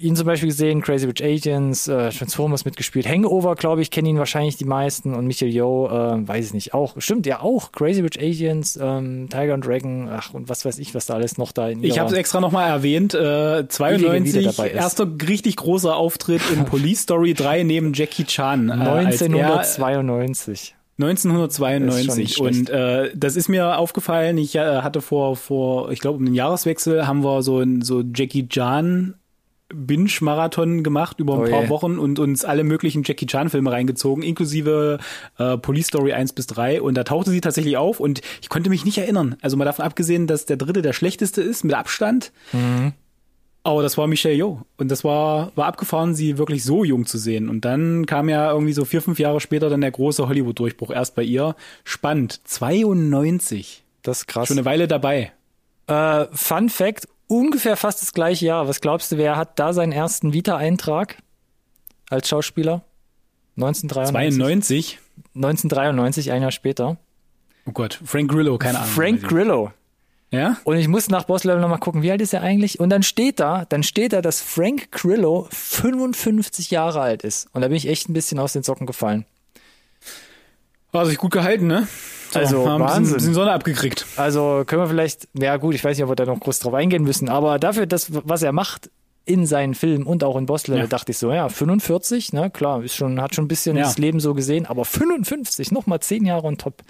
[0.00, 3.06] Ihn zum Beispiel gesehen, Crazy Rich Agents, äh, Transformers mitgespielt.
[3.06, 5.14] Hangover, glaube ich, kennen ihn wahrscheinlich die meisten.
[5.14, 6.94] Und Michelle Yeoh, äh, weiß ich nicht, auch.
[6.98, 7.70] Stimmt, ja auch.
[7.72, 11.36] Crazy Rich Agents, ähm, Tiger and Dragon, ach, und was weiß ich, was da alles
[11.36, 13.12] noch da in ich habe es extra nochmal erwähnt.
[13.12, 14.76] Äh, 92, wieder dabei ist.
[14.76, 18.70] erster richtig großer Auftritt in Police Story 3 neben Jackie Chan.
[18.70, 20.74] Äh, als er- 1992.
[21.00, 24.36] 1992 Ist schon nicht und äh, das ist mir aufgefallen.
[24.36, 28.02] Ich äh, hatte vor vor ich glaube um den Jahreswechsel haben wir so ein so
[28.14, 29.14] Jackie Chan
[29.72, 31.68] Binge-Marathon gemacht über ein Oh paar je.
[31.68, 34.98] Wochen und uns alle möglichen Jackie Chan-Filme reingezogen, inklusive
[35.38, 36.80] äh, Police Story 1 bis 3.
[36.82, 39.36] Und da tauchte sie tatsächlich auf und ich konnte mich nicht erinnern.
[39.42, 42.32] Also mal davon abgesehen, dass der dritte der schlechteste ist, mit Abstand.
[43.64, 44.62] Aber das war Michelle Yeoh.
[44.78, 47.50] Und das war, war abgefahren, sie wirklich so jung zu sehen.
[47.50, 51.14] Und dann kam ja irgendwie so vier, fünf Jahre später dann der große Hollywood-Durchbruch erst
[51.14, 51.54] bei ihr.
[51.84, 52.40] Spannend.
[52.44, 53.84] 92.
[54.02, 54.48] Das ist krass.
[54.48, 55.32] Schon eine Weile dabei.
[55.86, 58.66] Äh, Fun Fact, ungefähr fast das gleiche Jahr.
[58.66, 61.16] Was glaubst du, wer hat da seinen ersten Vita-Eintrag
[62.10, 62.82] als Schauspieler?
[63.56, 64.98] 1993.
[64.98, 64.98] 92.
[65.34, 66.96] 1993, ein Jahr später.
[67.66, 68.90] Oh Gott, Frank Grillo, keine Ahnung.
[68.90, 69.72] Frank Grillo.
[70.30, 70.58] Ja?
[70.64, 72.80] Und ich muss nach Boss Level nochmal gucken, wie alt ist er eigentlich?
[72.80, 77.48] Und dann steht da, dann steht da, dass Frank Grillo 55 Jahre alt ist.
[77.52, 79.24] Und da bin ich echt ein bisschen aus den Socken gefallen.
[80.92, 81.86] War sich gut gehalten, ne?
[82.32, 83.14] So, Also, haben ein bisschen, Wahnsinn.
[83.14, 84.06] bisschen Sonne abgekriegt.
[84.16, 86.74] Also können wir vielleicht, ja gut, ich weiß nicht, ob wir da noch groß drauf
[86.74, 88.90] eingehen müssen, aber dafür, das, was er macht
[89.24, 90.86] in seinen Filmen und auch in Level, Ja.
[90.86, 93.82] dachte ich so, ja, 45, ne, klar, ist schon, hat schon ein bisschen Ja.
[93.84, 96.82] das Leben so gesehen, aber 55, nochmal 10 Jahre on top.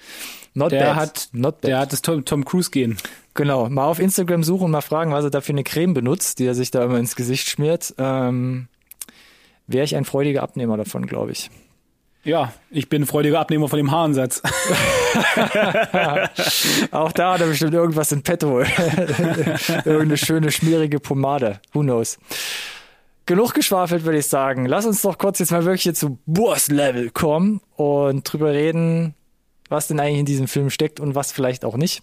[0.55, 0.97] Not Der bad.
[0.97, 1.69] hat, Not bad.
[1.71, 2.97] der hat das Tom, Tom Cruise gehen.
[3.35, 6.39] Genau, mal auf Instagram suchen und mal fragen, was er da für eine Creme benutzt,
[6.39, 7.95] die er sich da immer ins Gesicht schmiert.
[7.99, 8.69] Ähm,
[9.67, 11.51] Wäre ich ein freudiger Abnehmer davon, glaube ich.
[12.29, 14.43] Ja, ich bin freudiger Abnehmer von dem Haaransatz.
[16.91, 18.61] Auch da hat er bestimmt irgendwas in petto.
[19.87, 21.59] Irgendeine schöne, schmierige Pomade.
[21.73, 22.19] Who knows?
[23.25, 24.67] Genug geschwafelt, würde ich sagen.
[24.67, 29.15] Lass uns doch kurz jetzt mal wirklich hier zu Boss-Level kommen und drüber reden,
[29.71, 32.03] was denn eigentlich in diesem Film steckt und was vielleicht auch nicht.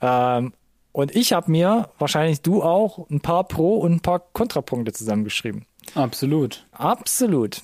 [0.00, 0.54] Ähm,
[0.92, 5.66] und ich habe mir, wahrscheinlich du auch, ein paar Pro- und ein paar Kontrapunkte zusammengeschrieben.
[5.94, 6.66] Absolut.
[6.72, 7.60] Absolut.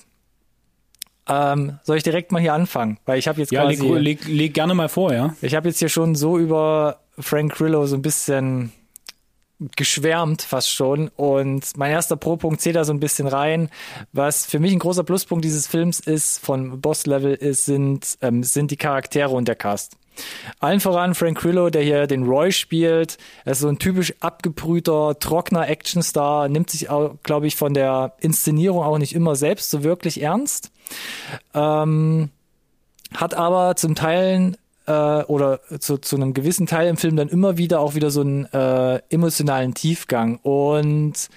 [1.27, 2.99] Ähm, soll ich direkt mal hier anfangen?
[3.05, 3.99] Weil ich habe jetzt Ja, leg, quasi...
[3.99, 5.35] leg, leg gerne mal vor, ja.
[5.41, 8.71] Ich habe jetzt hier schon so über Frank Grillo so ein bisschen
[9.75, 13.69] geschwärmt fast schon und mein erster Pro-Punkt zählt da so ein bisschen rein.
[14.11, 18.71] Was für mich ein großer Pluspunkt dieses Films ist, von Boss-Level ist, sind, ähm, sind
[18.71, 19.95] die Charaktere und der Cast.
[20.59, 23.17] Allen voran Frank Grillo, der hier den Roy spielt.
[23.43, 26.87] Er ist so ein typisch abgebrühter, trockener Actionstar, nimmt sich,
[27.23, 30.71] glaube ich, von der Inszenierung auch nicht immer selbst so wirklich ernst.
[31.53, 32.29] Ähm,
[33.13, 34.91] hat aber zum Teil äh,
[35.23, 38.45] oder zu, zu einem gewissen Teil im Film dann immer wieder auch wieder so einen
[38.45, 40.37] äh, emotionalen Tiefgang.
[40.37, 41.29] Und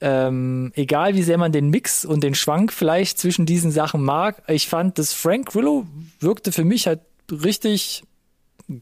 [0.00, 4.42] ähm, egal wie sehr man den Mix und den Schwank vielleicht zwischen diesen Sachen mag,
[4.48, 5.86] ich fand, dass Frank Grillo
[6.20, 8.04] wirkte für mich halt richtig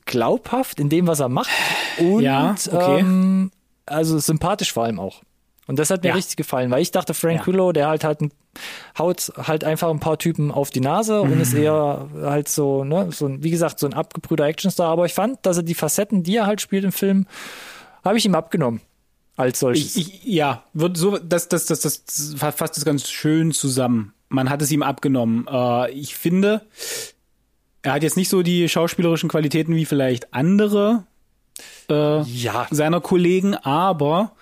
[0.06, 1.50] glaubhaft in dem, was er macht.
[1.98, 3.00] Und Ja, okay.
[3.00, 3.50] ähm,
[3.86, 5.22] also sympathisch vor allem auch.
[5.66, 6.14] Und das hat mir Ja.
[6.14, 7.44] richtig gefallen, weil ich dachte, Frank Ja.
[7.44, 8.32] Grillo, der halt halt ein,
[8.98, 11.40] haut halt einfach ein paar Typen auf die Nase und Mhm.
[11.40, 14.88] ist eher halt so, ne, so ein, wie gesagt, so ein abgebrühter Actionstar.
[14.88, 17.26] Aber ich fand, dass er die Facetten, die er halt spielt im Film,
[18.04, 18.80] habe ich ihm abgenommen.
[19.36, 19.96] Als solches.
[19.96, 24.12] Ich, ich, ja, wird so, das, das, das, das fasst das ganz schön zusammen.
[24.28, 25.46] Man hat es ihm abgenommen.
[25.50, 26.62] Äh, ich finde,
[27.82, 31.04] er hat jetzt nicht so die schauspielerischen Qualitäten wie vielleicht andere
[31.90, 34.32] äh, ja, seiner Kollegen, aber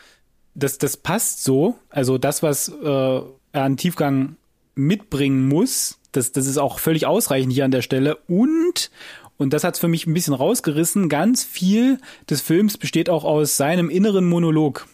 [0.55, 1.77] das, das passt so.
[1.89, 3.21] Also das, was äh,
[3.53, 4.37] an Tiefgang
[4.75, 8.17] mitbringen muss, das, das ist auch völlig ausreichend hier an der Stelle.
[8.29, 8.91] Und,
[9.39, 13.25] und das hat es für mich ein bisschen rausgerissen, ganz viel des Films besteht auch
[13.25, 14.87] aus seinem inneren Monolog.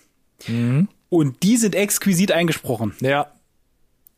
[1.09, 2.95] Und die sind exquisit eingesprochen.
[3.01, 3.33] ja,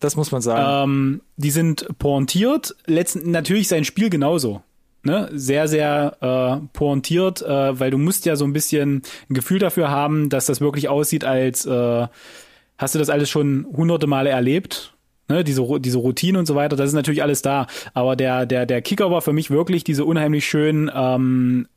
[0.01, 0.91] das muss man sagen.
[0.91, 2.75] Ähm, die sind pointiert.
[2.87, 4.63] Letzten, natürlich sein Spiel genauso.
[5.03, 5.31] Ne?
[5.33, 9.91] Sehr, sehr äh, pointiert, äh, weil du musst ja so ein bisschen ein Gefühl dafür
[9.91, 12.07] haben, dass das wirklich aussieht, als äh,
[12.81, 14.95] hast du das alles schon hunderte Male erlebt.
[15.29, 17.69] Ne, diese, diese Routine und so weiter, das ist natürlich alles da.
[17.95, 21.69] Aber der, der, der Kicker war für mich wirklich diese unheimlich schön, ähm,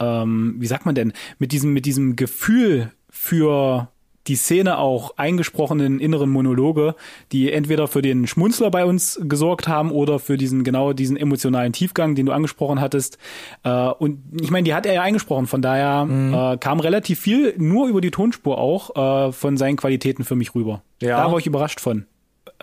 [0.00, 3.88] ähm, wie sagt man denn, mit diesem, mit diesem Gefühl für
[4.26, 6.94] die Szene auch eingesprochenen inneren Monologe,
[7.32, 11.72] die entweder für den Schmunzler bei uns gesorgt haben oder für diesen genau diesen emotionalen
[11.72, 13.18] Tiefgang, den du angesprochen hattest.
[13.64, 16.34] Äh, und ich meine, die hat er ja eingesprochen, von daher mhm.
[16.34, 20.54] äh, kam relativ viel nur über die Tonspur auch äh, von seinen Qualitäten für mich
[20.54, 20.82] rüber.
[21.00, 21.18] Ja.
[21.18, 22.06] Da war ich überrascht von.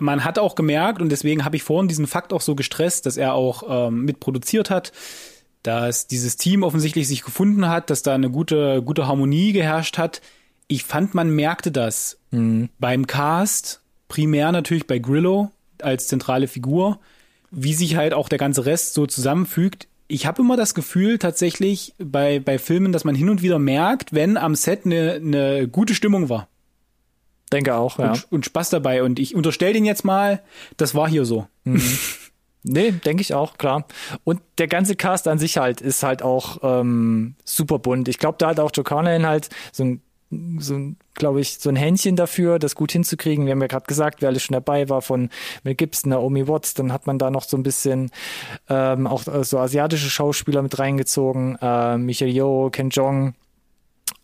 [0.00, 3.18] Man hat auch gemerkt, und deswegen habe ich vorhin diesen Fakt auch so gestresst, dass
[3.18, 4.92] er auch ähm, mitproduziert hat,
[5.62, 10.22] dass dieses Team offensichtlich sich gefunden hat, dass da eine gute, gute Harmonie geherrscht hat
[10.70, 12.68] ich fand, man merkte das mhm.
[12.78, 15.50] beim Cast, primär natürlich bei Grillo
[15.82, 17.00] als zentrale Figur,
[17.50, 19.88] wie sich halt auch der ganze Rest so zusammenfügt.
[20.06, 24.12] Ich habe immer das Gefühl tatsächlich bei, bei Filmen, dass man hin und wieder merkt,
[24.12, 26.46] wenn am Set eine, eine gute Stimmung war.
[27.52, 28.12] Denke auch, ja.
[28.12, 29.02] Und, und Spaß dabei.
[29.02, 30.40] Und ich unterstelle den jetzt mal,
[30.76, 31.48] das war hier so.
[31.64, 31.82] Mhm.
[32.62, 33.86] Nee, denke ich auch, klar.
[34.22, 38.06] Und der ganze Cast an sich halt ist halt auch ähm, super bunt.
[38.06, 40.02] Ich glaube, da hat auch Joe Carnahan halt so ein
[40.58, 43.44] so glaube ich, so ein Händchen dafür, das gut hinzukriegen.
[43.44, 45.28] Wir haben ja gerade gesagt, wer alles schon dabei war, von
[45.64, 48.10] Mel Gibson, Naomi Watts, dann hat man da noch so ein bisschen
[48.68, 53.34] ähm, auch äh, so asiatische Schauspieler mit reingezogen, äh, Michael Yeoh, Ken Jong,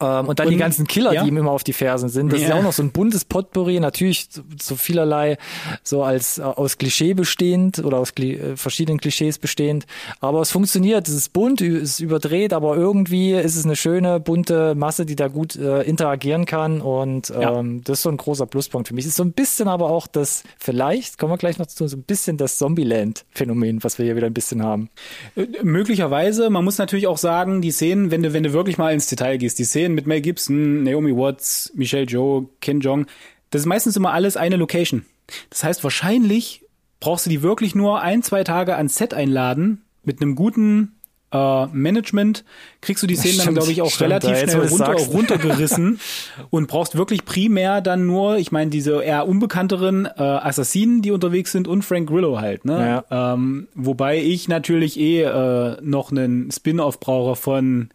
[0.00, 1.22] ähm, und dann und, die ganzen Killer, ja.
[1.22, 2.32] die ihm immer auf die Fersen sind.
[2.32, 2.46] Das ja.
[2.46, 5.38] ist ja auch noch so ein buntes Potpourri, natürlich so, so vielerlei,
[5.82, 9.86] so als äh, aus Klischee bestehend oder aus Kli äh, verschiedenen Klischees bestehend.
[10.20, 14.20] Aber es funktioniert, es ist bunt, es ist überdreht, aber irgendwie ist es eine schöne,
[14.20, 16.80] bunte Masse, die da gut äh, interagieren kann.
[16.80, 17.80] Und ähm, ja.
[17.84, 19.04] das ist so ein großer Pluspunkt für mich.
[19.04, 21.96] Es ist so ein bisschen aber auch das, vielleicht, kommen wir gleich noch zu, so
[21.96, 24.90] ein bisschen das Zombieland-Phänomen, was wir hier wieder ein bisschen haben.
[25.36, 28.92] Äh, möglicherweise, man muss natürlich auch sagen, die Szenen, wenn du, wenn du wirklich mal
[28.92, 33.06] ins Detail gehst, die Szenen Szenen mit Mel Gibson, Naomi Watts, Michelle Joe, Ken Jong,
[33.50, 35.04] das ist meistens immer alles eine Location.
[35.50, 36.64] Das heißt, wahrscheinlich
[36.98, 40.96] brauchst du die wirklich nur ein, zwei Tage ans Set einladen mit einem guten
[41.32, 42.44] äh, Management,
[42.80, 46.00] kriegst du die Szenen stimmt, dann, glaube ich, auch stimmt, relativ schnell runter, runtergerissen
[46.50, 51.52] und brauchst wirklich primär dann nur, ich meine, diese eher unbekannteren äh, Assassinen, die unterwegs
[51.52, 52.64] sind und Frank Grillo halt.
[52.64, 53.02] Ne?
[53.10, 53.34] Ja.
[53.34, 57.90] Ähm, wobei ich natürlich eh äh, noch einen Spin-off brauche von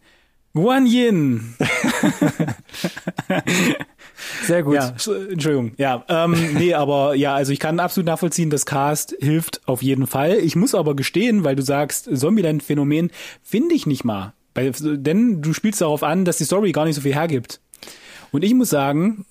[0.54, 1.54] Guan Yin.
[4.44, 4.74] Sehr gut.
[4.74, 4.88] Ja,
[5.30, 5.72] Entschuldigung.
[5.78, 10.06] Ja, ähm, nee, aber ja, also ich kann absolut nachvollziehen, das Cast hilft auf jeden
[10.06, 10.38] Fall.
[10.38, 13.10] Ich muss aber gestehen, weil du sagst, Zombieland-Phänomen
[13.42, 14.34] finde ich nicht mal.
[14.54, 17.60] Weil, denn du spielst darauf an, dass die Story gar nicht so viel hergibt.
[18.30, 19.24] Und ich muss sagen,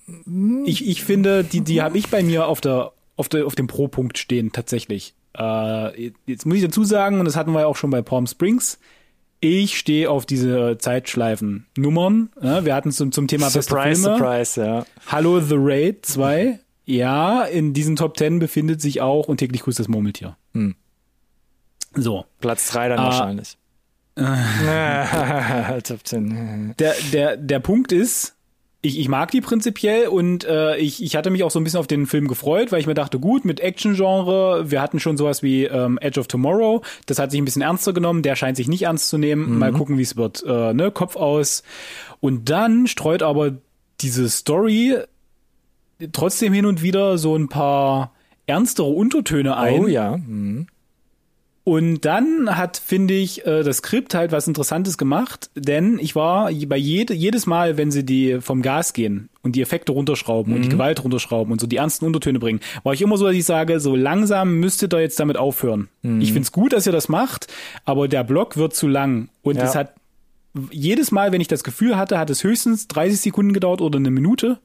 [0.66, 3.68] ich, ich finde, die, die habe ich bei mir auf der, auf der, auf dem
[3.68, 5.14] Pro-Punkt stehen, tatsächlich.
[5.38, 8.28] Äh, jetzt muss ich dazu sagen, und das hatten wir ja auch schon bei Palm
[8.28, 8.80] Springs,
[9.42, 12.30] ich stehe auf diese Zeitschleifen-Nummern.
[12.42, 14.04] Ja, wir hatten zum, zum Thema Surprise.
[14.04, 14.86] Surprise, ja.
[15.08, 16.60] Hallo The Raid 2.
[16.86, 20.38] Ja, in diesen Top 10 befindet sich auch und täglich grüßt das Murmeltier.
[20.54, 20.76] Hm.
[21.96, 22.26] So.
[22.40, 23.58] Platz 3 dann äh, wahrscheinlich.
[25.84, 26.76] Top 10.
[26.78, 28.36] Der, der, der Punkt ist,
[28.84, 31.80] ich, ich mag die prinzipiell und äh, ich, ich hatte mich auch so ein bisschen
[31.80, 35.44] auf den Film gefreut, weil ich mir dachte, gut, mit Action-Genre, wir hatten schon sowas
[35.44, 38.68] wie ähm, Edge of Tomorrow, das hat sich ein bisschen ernster genommen, der scheint sich
[38.68, 39.60] nicht ernst zu nehmen, mhm.
[39.60, 41.64] mal gucken, wie es wird, äh, ne, Kopf aus.
[42.20, 43.54] Und dann streut aber
[44.02, 44.98] diese Story
[46.12, 48.14] trotzdem hin und wieder so ein paar
[48.48, 49.80] ernstere Untertöne ein.
[49.80, 50.18] Oh ja.
[50.18, 50.68] Mhm.
[51.64, 56.52] Und dann hat, finde ich, äh, das Skript halt was Interessantes gemacht, denn ich war
[56.68, 60.56] bei jede, jedes Mal, wenn sie die vom Gas gehen und die Effekte runterschrauben mhm.
[60.56, 60.74] und die mhm.
[60.74, 63.80] Gewalt runterschrauben und so die ernsten Untertöne bringen, war ich immer so, dass ich sage,
[63.80, 65.90] so langsam müsstet ihr jetzt damit aufhören.
[66.02, 66.22] Mhm.
[66.22, 67.48] Ich finde es gut, dass ihr das macht,
[67.86, 69.94] aber der Block wird zu lang und es hat
[70.72, 74.12] jedes Mal, wenn ich das Gefühl hatte, hat es höchstens 30 Sekunden gedauert oder eine
[74.12, 74.60] Minute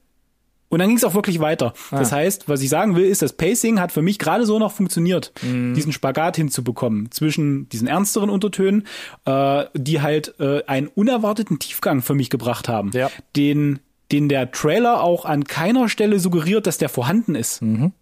[0.69, 1.75] und dann ging es auch wirklich weiter.
[1.91, 1.99] Ah.
[1.99, 4.73] Das heißt, was ich sagen will, ist, das Pacing hat für mich gerade so noch
[4.73, 5.75] funktioniert, mm.
[5.75, 8.87] diesen Spagat hinzubekommen zwischen diesen ernsteren Untertönen,
[9.25, 13.11] äh, die halt äh, einen unerwarteten Tiefgang für mich gebracht haben, ja.
[13.37, 13.79] den,
[14.11, 17.63] den der Trailer auch an keiner Stelle suggeriert, dass der vorhanden ist.
[17.63, 17.93] Mhm.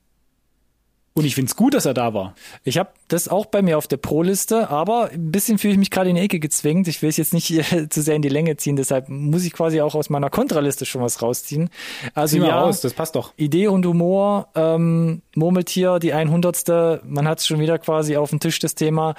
[1.16, 2.34] Und ich find's gut, dass er da war.
[2.64, 5.92] Ich habe das auch bei mir auf der Pro-Liste, aber ein bisschen fühle ich mich
[5.92, 6.88] gerade in die Ecke gezwängt.
[6.88, 7.46] Ich will es jetzt nicht
[7.90, 11.02] zu sehr in die Länge ziehen, deshalb muss ich quasi auch aus meiner Kontraliste schon
[11.02, 11.70] was rausziehen.
[12.14, 13.32] Also Zieh ja, aus, das passt doch.
[13.36, 17.04] Idee und Humor, ähm, Murmeltier, die 100.
[17.04, 19.14] Man hat es schon wieder quasi auf dem Tisch, das Thema.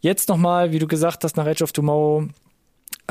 [0.00, 2.28] Jetzt nochmal, wie du gesagt hast, nach Edge of Tomorrow,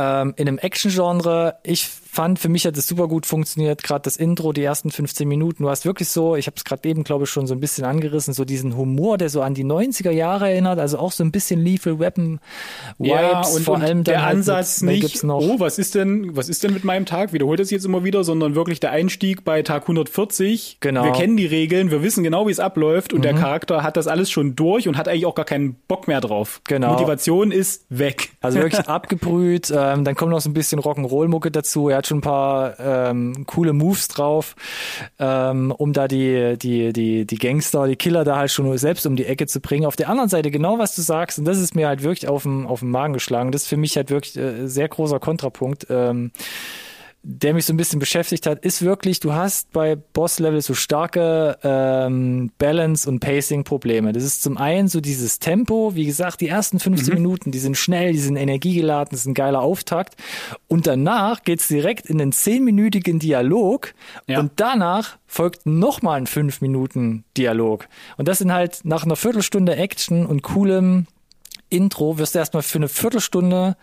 [0.02, 1.58] ähm, in einem Action-Genre.
[1.64, 5.26] Ich fand, für mich hat es super gut funktioniert, gerade das Intro, die ersten 15
[5.26, 5.64] Minuten.
[5.64, 7.86] Du hast wirklich so, ich habe es gerade eben, glaube ich, schon so ein bisschen
[7.86, 11.32] angerissen, so diesen Humor, der so an die 90er Jahre erinnert, also auch so ein
[11.32, 12.42] bisschen Lethal Weapon
[12.98, 16.36] Vibes, ja, und, vor und allem der halt Ansatz mit, nicht, oh, was ist denn,
[16.36, 17.32] was ist denn mit meinem Tag?
[17.32, 20.78] Wiederholt es jetzt immer wieder, sondern wirklich der Einstieg bei Tag 140.
[20.82, 21.06] Genau.
[21.06, 23.24] Wir kennen die Regeln, wir wissen genau, wie es abläuft und mhm.
[23.24, 26.20] der Charakter hat das alles schon durch und hat eigentlich auch gar keinen Bock mehr
[26.20, 26.60] drauf.
[26.68, 26.92] Genau.
[26.92, 28.32] Motivation ist weg.
[28.42, 31.90] Also wirklich abgebrüht, äh, Ähm, dann kommt noch so ein bisschen Rock'n'Roll-Mucke dazu.
[31.90, 34.56] Er hat schon ein paar ähm, coole Moves drauf,
[35.20, 39.16] ähm, um da die, die, die, die Gangster, die Killer da halt schon selbst um
[39.16, 39.86] die Ecke zu bringen.
[39.86, 42.44] Auf der anderen Seite genau, was du sagst, und das ist mir halt wirklich auf
[42.44, 43.52] dem Magen geschlagen.
[43.52, 45.88] Das ist für mich halt wirklich äh, sehr großer Kontrapunkt.
[45.90, 46.32] Ähm,
[47.24, 51.58] der mich so ein bisschen beschäftigt hat, ist wirklich, du hast bei Boss-Level so starke
[51.62, 54.12] ähm, Balance- und Pacing-Probleme.
[54.12, 57.22] Das ist zum einen so dieses Tempo, wie gesagt, die ersten 15 mhm.
[57.22, 60.16] Minuten, die sind schnell, die sind energiegeladen, das ist ein geiler Auftakt.
[60.68, 63.94] Und danach geht's direkt in den 10-minütigen Dialog
[64.26, 64.40] ja.
[64.40, 67.88] und danach folgt nochmal ein 5 Minuten Dialog.
[68.18, 71.06] Und das sind halt nach einer Viertelstunde Action und coolem
[71.72, 73.78] Intro wirst du erstmal für eine Viertelstunde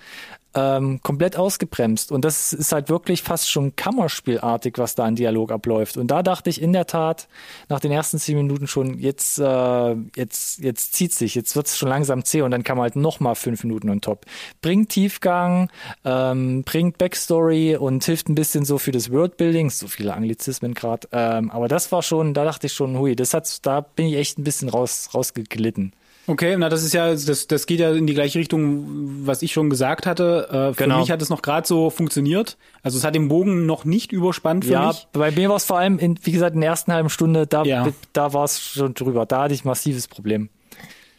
[0.59, 2.11] ähm, komplett ausgebremst.
[2.13, 5.97] Und das ist halt wirklich fast schon Kammerspielartig, was da an Dialog abläuft.
[5.97, 7.29] Und da dachte ich in der Tat
[7.69, 11.79] nach den ersten zehn Minuten schon, jetzt, äh, jetzt, jetzt zieht sich, jetzt wird es
[11.79, 14.27] schon langsam zäh und dann kann man halt nochmal fünf Minuten on top.
[14.61, 15.71] Bringt Tiefgang,
[16.05, 21.09] ähm, bringt Backstory und hilft ein bisschen so für das Worldbuilding, so viele Anglizismen gerade.
[21.13, 24.17] Ähm, aber das war schon, da dachte ich schon, hui, das hat, da bin ich
[24.17, 25.93] echt ein bisschen raus, rausgeglitten.
[26.29, 29.53] Okay, na das ist ja, das, das geht ja in die gleiche Richtung, was ich
[29.53, 30.49] schon gesagt hatte.
[30.51, 31.01] Äh, für genau.
[31.01, 32.59] mich hat es noch gerade so funktioniert.
[32.83, 35.09] Also es hat den Bogen noch nicht überspannt für ja, mich.
[35.13, 37.65] bei mir war es vor allem, in, wie gesagt, in der ersten halben Stunde, da,
[37.65, 37.89] ja.
[38.13, 39.25] da war es schon drüber.
[39.25, 40.51] Da hatte ich massives Problem.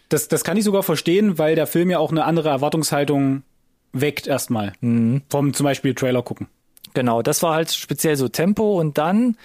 [0.10, 3.42] Das, das kann ich sogar verstehen, weil der Film ja auch eine andere Erwartungshaltung
[3.94, 4.74] weckt erstmal.
[4.82, 5.24] Mhm.
[5.28, 6.48] Vom zum Beispiel Trailer gucken.
[6.94, 9.38] Genau, das war halt speziell so Tempo und dann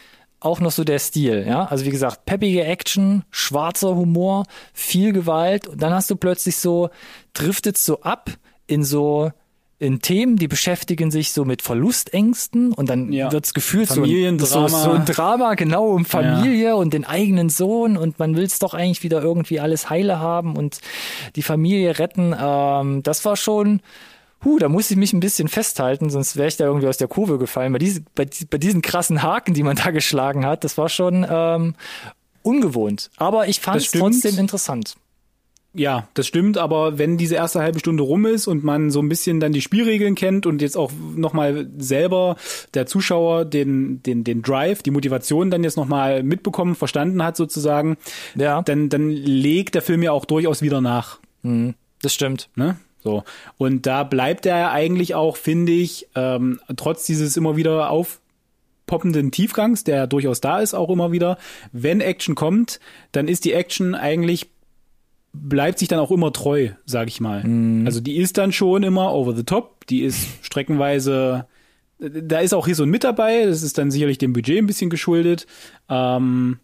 [0.45, 1.65] auch noch so der Stil, ja.
[1.65, 6.91] Also wie gesagt, peppige Action, schwarzer Humor, viel Gewalt und dann hast du plötzlich so,
[7.33, 8.31] driftet so ab
[8.67, 9.31] in so
[9.81, 13.33] in Themen, die beschäftigen sich so mit Verlustängsten und dann ja.
[13.33, 16.75] wird's gefühlt so ein, so, so ein Drama genau um Familie ja.
[16.75, 20.79] und den eigenen Sohn und man will's doch eigentlich wieder irgendwie alles heile haben und
[21.35, 22.35] die Familie retten.
[22.39, 23.81] Ähm, das war schon
[24.45, 27.09] huh, da muss ich mich ein bisschen festhalten, sonst wäre ich da irgendwie aus der
[27.09, 27.73] Kurve gefallen.
[27.73, 31.27] Bei, diese, bei, bei diesen krassen Haken, die man da geschlagen hat, das war schon
[31.29, 31.75] ähm,
[32.43, 33.11] ungewohnt.
[33.17, 34.97] Aber ich fand es trotzdem interessant.
[35.77, 39.09] Ja, das stimmt, aber wenn diese erste halbe Stunde rum ist und man so ein
[39.09, 42.37] bisschen dann die Spielregeln kennt und jetzt auch nochmal selber
[42.75, 47.97] der Zuschauer den, den, den Drive, die Motivation dann jetzt nochmal mitbekommen, verstanden hat sozusagen,
[48.37, 48.63] ja.
[48.63, 51.19] dann, dann legt der Film ja auch durchaus wieder nach.
[51.43, 52.51] Mhm, das stimmt.
[52.55, 52.77] Ne?
[53.05, 53.23] So.
[53.59, 59.85] Und da bleibt er eigentlich auch, finde ich, ähm, trotz dieses immer wieder aufpoppenden Tiefgangs,
[59.85, 61.37] der durchaus da ist, auch immer wieder,
[61.71, 62.81] wenn Action kommt,
[63.13, 64.49] dann ist die Action eigentlich
[65.37, 67.43] bleibt sich dann auch immer treu, sag ich mal.
[67.43, 67.87] Mhm.
[67.87, 71.47] Also die ist dann schon immer over the top, die ist streckenweise,
[71.99, 74.67] da ist auch hier so ein mit dabei, das ist dann sicherlich dem Budget ein
[74.67, 75.49] bisschen geschuldet.
[75.89, 76.61] Ähm,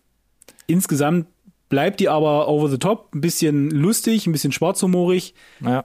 [0.68, 1.26] insgesamt
[1.68, 5.34] bleibt die aber over the top, ein bisschen lustig, ein bisschen schwarzhumorig.
[5.60, 5.84] Ja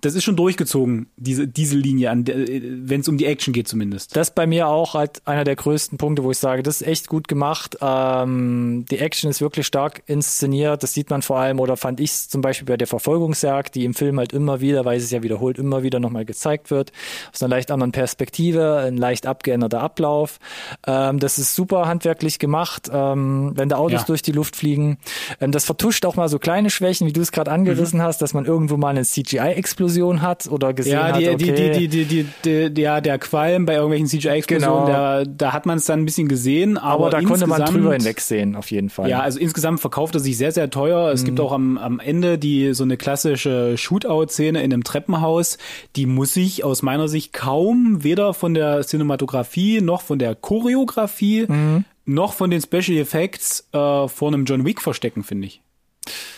[0.00, 4.16] das ist schon durchgezogen, diese, diese Linie, an wenn es um die Action geht zumindest.
[4.16, 6.86] Das ist bei mir auch halt einer der größten Punkte, wo ich sage, das ist
[6.86, 7.76] echt gut gemacht.
[7.80, 10.82] Ähm, die Action ist wirklich stark inszeniert.
[10.82, 13.94] Das sieht man vor allem, oder fand ich zum Beispiel bei der Verfolgungsjagd, die im
[13.94, 16.92] Film halt immer wieder, weil es ja wiederholt, immer wieder nochmal gezeigt wird,
[17.32, 20.38] aus einer leicht anderen Perspektive, ein leicht abgeänderter Ablauf.
[20.86, 24.06] Ähm, das ist super handwerklich gemacht, ähm, wenn da Autos ja.
[24.06, 24.98] durch die Luft fliegen.
[25.40, 28.04] Ähm, das vertuscht auch mal so kleine Schwächen, wie du es gerade angerissen mhm.
[28.04, 31.34] hast, dass man irgendwo mal eine CGI-Explosion Explosion hat oder gesehen ja, die, hat.
[31.34, 31.72] Okay.
[31.72, 34.86] Die, die, die, die, die, ja, der Qualm bei irgendwelchen CGI-Explosionen, genau.
[34.86, 36.78] da, da hat man es dann ein bisschen gesehen.
[36.78, 39.08] Aber, aber da konnte man drüber hinwegsehen, auf jeden Fall.
[39.08, 41.10] Ja, also insgesamt verkauft er sich sehr, sehr teuer.
[41.10, 41.26] Es mhm.
[41.26, 45.58] gibt auch am, am Ende die so eine klassische Shootout-Szene in einem Treppenhaus.
[45.96, 51.46] Die muss sich aus meiner Sicht kaum weder von der Cinematografie noch von der Choreografie
[51.48, 51.84] mhm.
[52.06, 55.62] noch von den Special Effects äh, vor einem John Wick verstecken, finde ich.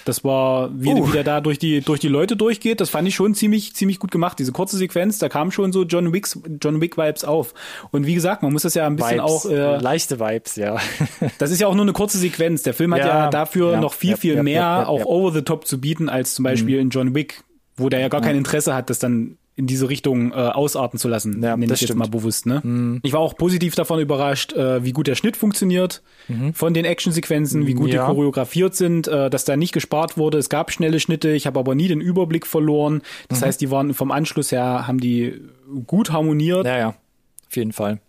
[0.05, 1.09] Das war, wie, uh.
[1.09, 3.98] wie der da durch die, durch die Leute durchgeht, das fand ich schon ziemlich, ziemlich
[3.98, 4.38] gut gemacht.
[4.38, 7.55] Diese kurze Sequenz, da kam schon so John Wicks, John Wick Vibes auf.
[7.90, 10.79] Und wie gesagt, man muss das ja ein bisschen Vibes, auch, äh, leichte Vibes, ja.
[11.38, 12.62] das ist ja auch nur eine kurze Sequenz.
[12.62, 15.42] Der Film hat ja, ja dafür ja, noch viel, ja, viel mehr auch over the
[15.42, 16.83] top zu bieten als zum Beispiel mhm.
[16.83, 17.44] in John Wick,
[17.77, 21.09] wo der ja gar kein Interesse hat, das dann in diese Richtung äh, ausarten zu
[21.09, 21.91] lassen, ja, nenne ich stimmt.
[21.91, 22.47] jetzt mal bewusst.
[22.47, 22.61] Ne?
[22.65, 23.01] Mhm.
[23.03, 26.55] Ich war auch positiv davon überrascht, äh, wie gut der Schnitt funktioniert mhm.
[26.55, 28.07] von den Actionsequenzen, wie gut ja.
[28.07, 30.38] die choreografiert sind, äh, dass da nicht gespart wurde.
[30.38, 33.03] Es gab schnelle Schnitte, ich habe aber nie den Überblick verloren.
[33.29, 33.45] Das mhm.
[33.45, 35.43] heißt, die waren vom Anschluss her, haben die
[35.87, 36.65] gut harmoniert.
[36.65, 38.01] Ja, ja, auf jeden Fall.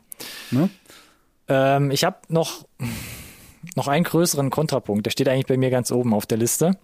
[0.52, 0.70] Ne?
[1.50, 2.66] Ähm, ich habe noch,
[3.76, 6.78] noch einen größeren Kontrapunkt, der steht eigentlich bei mir ganz oben auf der Liste.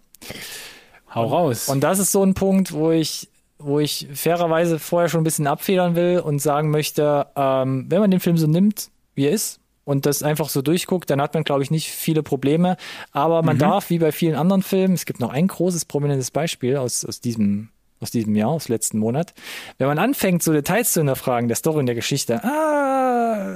[1.16, 1.70] Hau raus.
[1.70, 5.48] Und das ist so ein Punkt, wo ich wo ich fairerweise vorher schon ein bisschen
[5.48, 9.60] abfedern will und sagen möchte, ähm, wenn man den Film so nimmt, wie er ist,
[9.90, 12.78] und das einfach so durchguckt, dann hat man, glaube ich, nicht viele Probleme.
[13.12, 13.62] Aber man mhm.
[13.62, 17.22] darf, wie bei vielen anderen Filmen, es gibt noch ein großes prominentes Beispiel aus, aus
[17.22, 19.34] diesem aus diesem Jahr, aus letzten Monat.
[19.78, 22.99] Wenn man anfängt, so Details zu hinterfragen, der Story und der Geschichte, ah,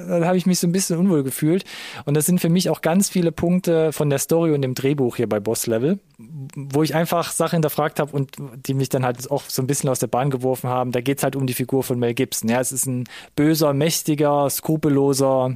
[0.08, 1.64] dann habe ich mich so ein bisschen unwohl gefühlt.
[2.06, 5.16] Und das sind für mich auch ganz viele Punkte von der Story und dem Drehbuch
[5.16, 5.99] hier bei Boss Level,
[6.56, 8.32] wo ich einfach Sachen hinterfragt habe und
[8.68, 10.91] die mich dann halt auch so ein bisschen aus der Bahn geworfen haben.
[10.91, 12.49] Da geht's halt um die Figur von Mel Gibson.
[12.49, 15.56] Ja, es ist ein böser, mächtiger, skrupelloser,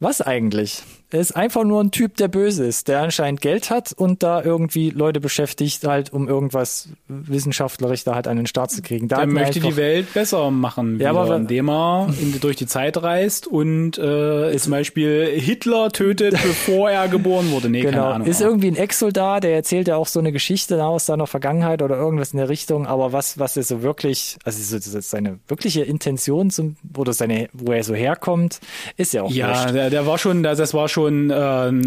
[0.00, 0.82] was eigentlich?
[1.14, 4.42] Er ist einfach nur ein Typ, der böse ist, der anscheinend Geld hat und da
[4.42, 9.06] irgendwie Leute beschäftigt, halt, um irgendwas wissenschaftlerisch da halt an den Start zu kriegen.
[9.06, 13.00] Da der möchte die Welt besser machen, ja, aber, indem er in, durch die Zeit
[13.00, 17.70] reist und äh, zum Beispiel Hitler tötet, bevor er geboren wurde.
[17.70, 17.92] Nee, genau.
[17.92, 18.26] keine Ahnung.
[18.26, 21.96] Ist irgendwie ein Ex-Soldat, der erzählt ja auch so eine Geschichte aus seiner Vergangenheit oder
[21.96, 26.50] irgendwas in der Richtung, aber was, was er so wirklich, also so, seine wirkliche Intention
[26.50, 28.58] zum, oder seine, wo er so herkommt,
[28.96, 31.34] ist ja auch Ja, der, der war schon, das war schon schon äh,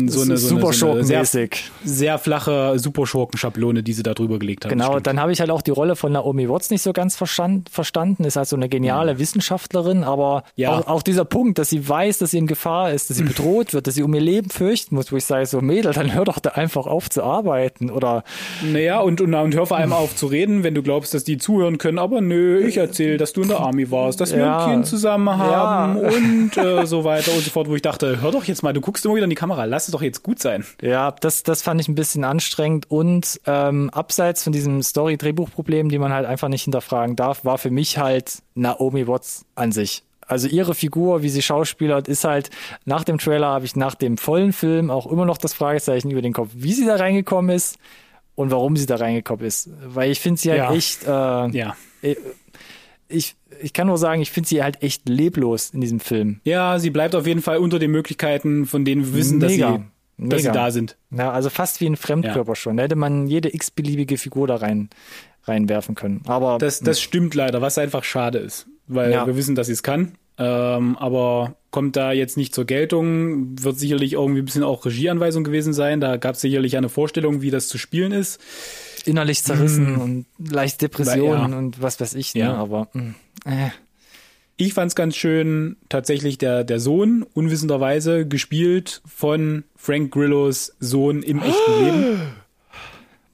[0.10, 1.26] so, eine, so, eine, so eine sehr,
[1.84, 4.72] sehr flache Superschurken-Schablone, die sie da drüber gelegt haben.
[4.72, 7.70] Genau, dann habe ich halt auch die Rolle von Naomi Watts nicht so ganz verstand,
[7.70, 8.24] verstanden.
[8.24, 9.20] Ist halt so eine geniale ja.
[9.20, 10.72] Wissenschaftlerin, aber ja.
[10.72, 13.74] auch, auch, dieser Punkt, dass sie weiß, dass sie in Gefahr ist, dass sie bedroht
[13.74, 16.26] wird, dass sie um ihr Leben fürchten muss, wo ich sage, so Mädel, dann hör
[16.26, 18.24] doch da einfach auf zu arbeiten oder.
[18.64, 21.38] Naja, und, und, und hör vor allem auf zu reden, wenn du glaubst, dass die
[21.38, 24.66] zuhören können, aber nö, ich erzähle, dass du in der Army warst, dass wir ja.
[24.66, 26.10] ein Kind zusammen haben ja.
[26.10, 28.82] und äh, so weiter und so fort, wo ich dachte, hör doch jetzt mal, du
[28.82, 29.66] guckst immer wieder in die Kamera.
[29.66, 30.66] Lass es doch jetzt gut sein.
[30.82, 32.90] Ja, das, das fand ich ein bisschen anstrengend.
[32.90, 37.72] Und ähm, abseits von diesem Story-Drehbuch-Problem, die man halt einfach nicht hinterfragen darf, war für
[37.72, 40.04] mich halt Naomi Watts an sich.
[40.28, 42.50] Also ihre Figur, wie sie schauspielert, ist halt
[42.84, 46.22] nach dem Trailer habe ich nach dem vollen Film auch immer noch das Fragezeichen über
[46.22, 47.78] den Kopf, wie sie da reingekommen ist
[48.36, 49.70] und warum sie da reingekommen ist.
[49.86, 50.74] Weil ich finde sie halt ja.
[50.74, 51.76] echt, äh, ja.
[53.10, 56.42] Ich, ich kann nur sagen, ich finde sie halt echt leblos in diesem Film.
[56.44, 59.48] Ja, sie bleibt auf jeden Fall unter den Möglichkeiten, von denen wir wissen, Mega.
[59.48, 59.84] dass sie
[60.18, 60.36] Mega.
[60.36, 60.98] dass sie da sind.
[61.12, 62.56] Ja, also fast wie ein Fremdkörper ja.
[62.56, 62.78] schon.
[62.78, 64.90] Da hätte man jede x-beliebige Figur da rein
[65.44, 66.24] reinwerfen können.
[66.28, 69.26] Aber das, das stimmt leider, was einfach schade ist, weil ja.
[69.26, 70.14] wir wissen, dass sie es kann.
[70.38, 75.44] Ähm, aber kommt da jetzt nicht zur Geltung, wird sicherlich irgendwie ein bisschen auch Regieanweisung
[75.44, 76.02] gewesen sein.
[76.02, 78.40] Da gab es sicherlich eine Vorstellung, wie das zu spielen ist
[79.08, 80.02] innerlich zerrissen mm.
[80.02, 81.58] und leicht Depressionen ja.
[81.58, 82.42] und was weiß ich, ne?
[82.42, 82.56] Ja.
[82.56, 83.70] Aber mm, äh.
[84.60, 91.44] Ich fand's ganz schön, tatsächlich der, der Sohn, unwissenderweise, gespielt von Frank Grillos Sohn im
[91.44, 92.20] echten Leben.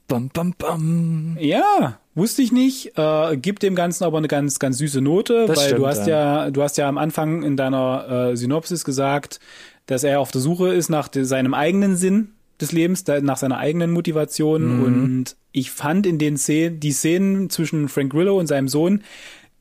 [0.06, 1.38] Bam, bam, bam.
[1.40, 2.98] Ja, wusste ich nicht.
[2.98, 6.06] Äh, gibt dem Ganzen aber eine ganz, ganz süße Note, das weil stimmt, du hast
[6.06, 6.44] ja.
[6.44, 9.40] ja, du hast ja am Anfang in deiner äh, Synopsis gesagt,
[9.86, 13.58] dass er auf der Suche ist nach de, seinem eigenen Sinn des Lebens, nach seiner
[13.58, 14.78] eigenen Motivation.
[14.78, 14.84] Mhm.
[14.84, 19.02] Und ich fand in den Szenen, die Szenen zwischen Frank Grillo und seinem Sohn,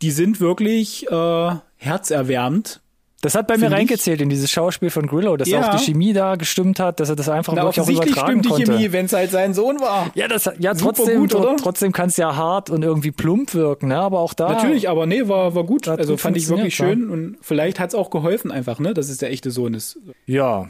[0.02, 2.82] die sind wirklich äh, herzerwärmend.
[3.24, 5.62] Das hat bei mir reingezählt in dieses Schauspiel von Grillo, dass ja.
[5.62, 8.60] auch die Chemie da gestimmt hat, dass er das einfach Na, wirklich auch übertragen stimmt
[8.60, 10.12] die Chemie, wenn es halt sein Sohn war.
[10.14, 11.56] Ja, das ja trotzdem gut, oder?
[11.56, 13.98] trotzdem kann es ja hart und irgendwie plump wirken, ne?
[13.98, 15.88] Aber auch da Natürlich, aber nee, war war gut.
[15.88, 19.08] Also gut fand ich wirklich schön und vielleicht hat es auch geholfen einfach, ne, dass
[19.08, 20.00] es der echte Sohn ist.
[20.26, 20.68] Ja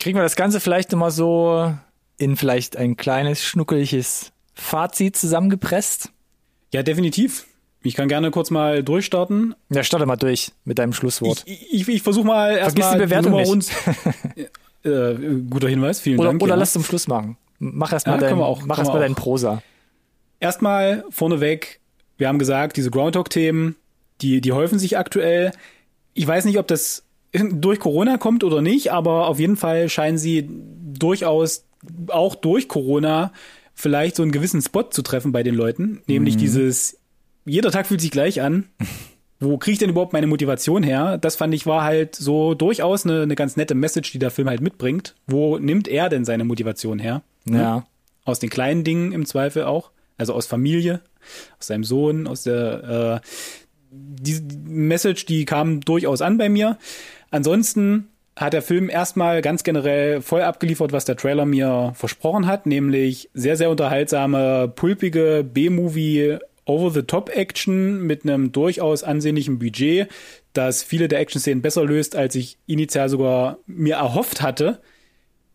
[0.00, 1.72] kriegen wir das Ganze vielleicht immer so
[2.16, 6.10] in vielleicht ein kleines, schnuckeliges Fazit zusammengepresst?
[6.72, 7.46] Ja, definitiv.
[7.82, 9.54] Ich kann gerne kurz mal durchstarten.
[9.70, 11.44] Ja, starte mal durch mit deinem Schlusswort.
[11.46, 13.70] Ich, ich, ich versuche mal erstmal die Bewertung die nicht.
[14.84, 15.14] äh,
[15.48, 16.42] guter Hinweis, vielen oder, Dank.
[16.42, 16.58] Oder ja.
[16.58, 17.36] lass zum Schluss machen.
[17.58, 19.62] Mach erstmal ja, dein, auch, mach erst mal deinen Prosa.
[20.40, 21.80] Erstmal vorneweg,
[22.18, 23.76] wir haben gesagt, diese Groundhog-Themen,
[24.20, 25.52] die, die häufen sich aktuell.
[26.12, 30.18] Ich weiß nicht, ob das durch Corona kommt oder nicht, aber auf jeden Fall scheinen
[30.18, 31.64] sie durchaus
[32.08, 33.32] auch durch Corona
[33.74, 36.40] vielleicht so einen gewissen Spot zu treffen bei den Leuten, nämlich mhm.
[36.40, 36.98] dieses
[37.44, 38.64] jeder Tag fühlt sich gleich an.
[39.42, 41.16] Wo kriege ich denn überhaupt meine Motivation her?
[41.16, 44.50] Das fand ich war halt so durchaus eine, eine ganz nette Message, die der Film
[44.50, 45.14] halt mitbringt.
[45.26, 47.22] Wo nimmt er denn seine Motivation her?
[47.46, 47.58] Ne?
[47.58, 47.86] Ja.
[48.26, 51.00] Aus den kleinen Dingen im Zweifel auch, also aus Familie,
[51.58, 53.26] aus seinem Sohn, aus der äh,
[53.90, 56.76] die Message, die kam durchaus an bei mir.
[57.30, 62.66] Ansonsten hat der Film erstmal ganz generell voll abgeliefert, was der Trailer mir versprochen hat,
[62.66, 70.08] nämlich sehr, sehr unterhaltsame, pulpige B-Movie Over-the-Top-Action mit einem durchaus ansehnlichen Budget,
[70.52, 74.80] das viele der Action-Szenen besser löst, als ich initial sogar mir erhofft hatte.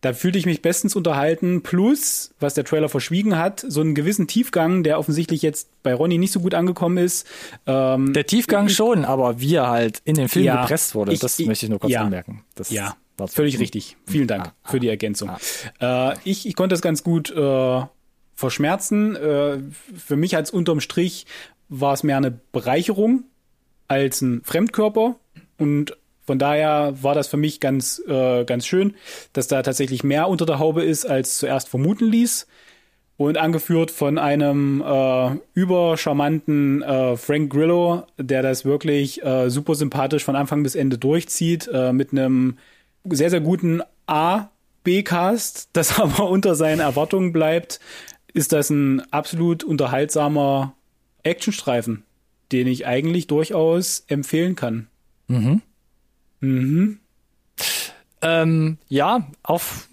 [0.06, 1.64] Da fühlte ich mich bestens unterhalten.
[1.64, 6.16] Plus, was der Trailer verschwiegen hat, so einen gewissen Tiefgang, der offensichtlich jetzt bei Ronny
[6.16, 7.26] nicht so gut angekommen ist.
[7.66, 11.12] Ähm, der Tiefgang ich, schon, aber wie er halt in den Film ja, gepresst wurde,
[11.12, 12.44] ich, das ich, möchte ich nur kurz ja, anmerken.
[12.54, 12.94] Das ja,
[13.26, 13.96] völlig richtig.
[14.06, 15.28] Vielen Dank ah, für die Ergänzung.
[15.80, 16.12] Ah.
[16.12, 17.80] Äh, ich, ich konnte das ganz gut äh,
[18.36, 19.16] verschmerzen.
[19.16, 19.58] Äh,
[19.96, 21.26] für mich als unterm Strich
[21.68, 23.24] war es mehr eine Bereicherung
[23.88, 25.16] als ein Fremdkörper
[25.58, 25.96] und
[26.26, 28.94] von daher war das für mich ganz, äh, ganz schön,
[29.32, 32.46] dass da tatsächlich mehr unter der Haube ist, als zuerst vermuten ließ.
[33.18, 40.22] und angeführt von einem äh, übercharmanten äh, Frank Grillo, der das wirklich äh, super sympathisch
[40.22, 42.58] von Anfang bis Ende durchzieht, äh, mit einem
[43.08, 44.50] sehr, sehr guten A,
[44.84, 47.80] B-Cast, das aber unter seinen Erwartungen bleibt,
[48.34, 50.74] ist das ein absolut unterhaltsamer
[51.22, 52.04] Actionstreifen,
[52.52, 54.88] den ich eigentlich durchaus empfehlen kann.
[55.28, 55.62] Mhm.
[56.40, 56.98] Mhm.
[58.22, 59.88] Ähm, ja, auf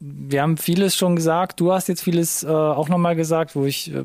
[0.00, 1.58] wir haben vieles schon gesagt.
[1.58, 4.04] Du hast jetzt vieles äh, auch nochmal gesagt, wo ich äh,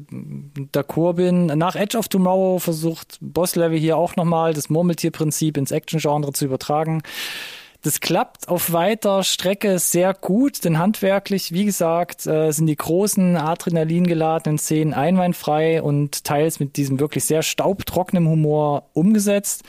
[0.71, 1.45] d'accord bin.
[1.45, 6.45] Nach Edge of Tomorrow versucht Boss Level hier auch nochmal das Murmeltierprinzip ins Action-Genre zu
[6.45, 7.03] übertragen.
[7.83, 13.35] Das klappt auf weiter Strecke sehr gut, denn handwerklich, wie gesagt, äh, sind die großen
[13.35, 19.63] Adrenalin geladenen Szenen einwandfrei und teils mit diesem wirklich sehr staubtrockenen Humor umgesetzt.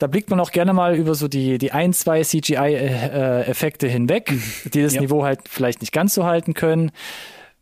[0.00, 4.32] Da blickt man auch gerne mal über so die, die ein, zwei CGI-Effekte äh, hinweg,
[4.72, 5.02] die das ja.
[5.02, 6.90] Niveau halt vielleicht nicht ganz so halten können.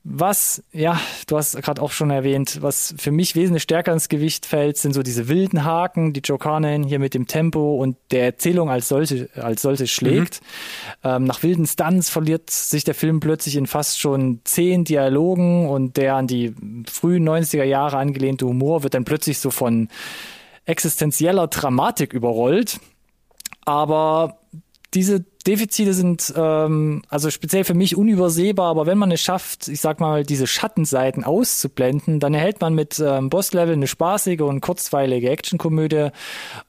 [0.05, 4.47] Was, ja, du hast gerade auch schon erwähnt, was für mich wesentlich stärker ins Gewicht
[4.47, 8.25] fällt, sind so diese wilden Haken, die Joe Carnan hier mit dem Tempo und der
[8.25, 10.41] Erzählung als solche, als solche schlägt.
[11.03, 11.11] Mhm.
[11.11, 15.97] Ähm, nach wilden Stunts verliert sich der Film plötzlich in fast schon zehn Dialogen und
[15.97, 16.55] der an die
[16.89, 19.89] frühen 90er Jahre angelehnte Humor wird dann plötzlich so von
[20.69, 22.79] existenzieller Dramatik überrollt.
[23.65, 24.39] Aber
[24.95, 29.81] diese Defizite sind ähm, also speziell für mich unübersehbar, aber wenn man es schafft, ich
[29.81, 35.31] sag mal, diese Schattenseiten auszublenden, dann erhält man mit ähm, Boss-Level eine spaßige und kurzweilige
[35.31, 36.09] Actionkomödie.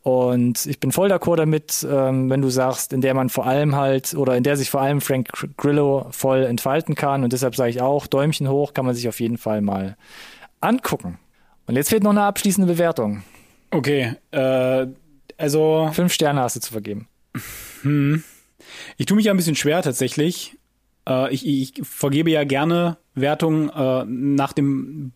[0.03, 3.75] Und ich bin voll d'accord damit, ähm, wenn du sagst, in der man vor allem
[3.75, 7.23] halt oder in der sich vor allem Frank Grillo voll entfalten kann.
[7.23, 9.95] Und deshalb sage ich auch, Däumchen hoch kann man sich auf jeden Fall mal
[10.59, 11.19] angucken.
[11.67, 13.23] Und jetzt fehlt noch eine abschließende Bewertung.
[13.71, 14.87] Okay, äh,
[15.37, 15.89] also.
[15.93, 17.07] Fünf Sterne hast du zu vergeben.
[17.81, 18.23] Hm.
[18.97, 20.57] Ich tue mich ja ein bisschen schwer tatsächlich.
[21.07, 25.11] Äh, ich, ich vergebe ja gerne Wertungen äh, nach dem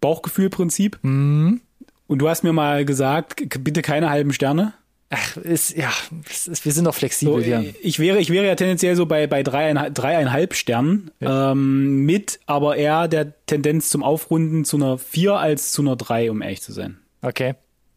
[0.00, 0.98] Bauchgefühlprinzip.
[1.02, 1.60] Mhm.
[2.06, 4.74] Und du hast mir mal gesagt, bitte keine halben Sterne.
[5.10, 5.90] Ach, ist, ja,
[6.28, 7.74] ist, wir sind doch flexibel so, hier.
[7.82, 11.52] Ich wäre, ich wäre ja tendenziell so bei, bei dreieinhalb, dreieinhalb Sternen, ja.
[11.52, 16.30] ähm, mit aber eher der Tendenz zum Aufrunden zu einer vier als zu einer drei,
[16.30, 16.98] um ehrlich zu sein.
[17.22, 17.54] Okay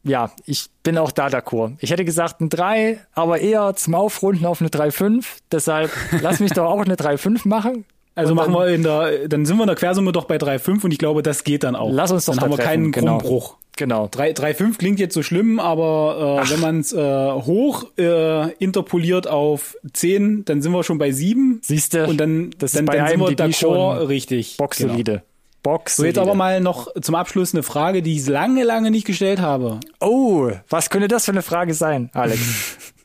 [0.08, 1.74] ja, ich bin auch da d'accord.
[1.80, 5.26] Ich hätte gesagt ein 3, aber eher zum Aufrunden auf eine 3,5.
[5.52, 5.92] Deshalb
[6.22, 7.86] lass mich doch auch eine 3,5 machen.
[8.16, 10.92] Also machen wir in der, dann sind wir in der Quersumme doch bei 3,5 und
[10.92, 11.92] ich glaube, das geht dann auch.
[11.92, 13.20] Lass uns doch dann haben wir keinen genau.
[13.20, 13.58] Krumbruch.
[13.78, 14.06] Genau.
[14.06, 19.78] 3,5 klingt jetzt so schlimm, aber äh, wenn man es äh, hoch äh, interpoliert auf
[19.94, 21.60] 10, dann sind wir schon bei 7.
[21.62, 22.08] Siehst du?
[22.08, 24.58] Und dann, das dann, dann sind wir d'accord richtig.
[24.58, 25.12] Boxsolide.
[25.12, 25.24] Genau.
[25.68, 25.98] Box.
[25.98, 29.42] So, jetzt aber mal noch zum Abschluss eine Frage, die ich lange, lange nicht gestellt
[29.42, 29.82] habe.
[30.00, 32.40] Oh, was könnte das für eine Frage sein, Alex?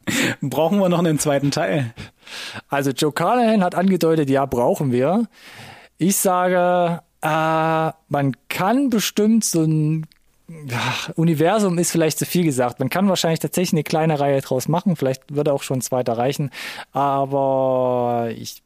[0.40, 1.92] brauchen wir noch einen zweiten Teil?
[2.68, 5.26] Also Joe Carnahan hat angedeutet, ja, brauchen wir.
[5.98, 10.06] Ich sage, äh, man kann bestimmt so ein
[10.48, 12.78] ja, Universum ist vielleicht zu viel gesagt.
[12.78, 14.94] Man kann wahrscheinlich tatsächlich eine kleine Reihe draus machen.
[14.94, 16.52] Vielleicht würde auch schon ein zweiter reichen.
[16.92, 18.62] Aber ich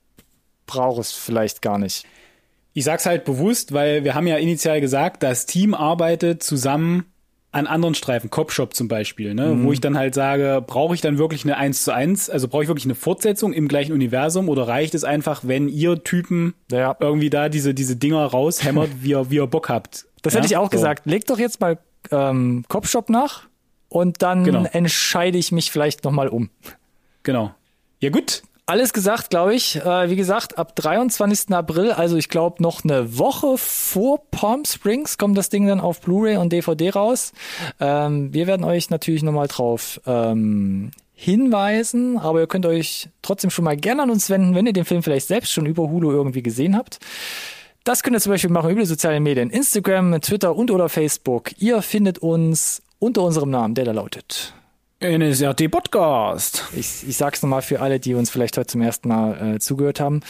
[0.66, 2.04] brauche es vielleicht gar nicht.
[2.76, 7.06] Ich sag's halt bewusst, weil wir haben ja initial gesagt, das Team arbeitet zusammen
[7.50, 9.64] an anderen Streifen, Copshop zum Beispiel, ne, mhm.
[9.64, 12.64] wo ich dann halt sage, brauche ich dann wirklich eine 1 zu 1, also brauche
[12.64, 16.94] ich wirklich eine Fortsetzung im gleichen Universum oder reicht es einfach, wenn ihr Typen ja.
[17.00, 20.04] irgendwie da diese, diese Dinger raushämmert, wie ihr, wie ihr Bock habt?
[20.20, 20.40] Das ja?
[20.40, 20.72] hätte ich auch so.
[20.72, 21.06] gesagt.
[21.06, 21.78] Leg doch jetzt mal
[22.10, 23.48] ähm, Copshop nach
[23.88, 24.66] und dann genau.
[24.70, 26.50] entscheide ich mich vielleicht nochmal um.
[27.22, 27.54] Genau.
[28.00, 29.76] Ja gut, alles gesagt, glaube ich.
[29.76, 31.54] Äh, wie gesagt, ab 23.
[31.54, 36.00] April, also ich glaube noch eine Woche vor Palm Springs, kommt das Ding dann auf
[36.00, 37.32] Blu-ray und DVD raus.
[37.80, 43.64] Ähm, wir werden euch natürlich nochmal drauf ähm, hinweisen, aber ihr könnt euch trotzdem schon
[43.64, 46.42] mal gerne an uns wenden, wenn ihr den Film vielleicht selbst schon über Hulu irgendwie
[46.42, 46.98] gesehen habt.
[47.84, 51.52] Das könnt ihr zum Beispiel machen über die sozialen Medien, Instagram, Twitter und oder Facebook.
[51.58, 54.52] Ihr findet uns unter unserem Namen, der da lautet
[55.00, 56.64] NSRT Podcast.
[56.74, 60.00] Ich, ich sag's nochmal für alle, die uns vielleicht heute zum ersten Mal äh, zugehört
[60.00, 60.20] haben.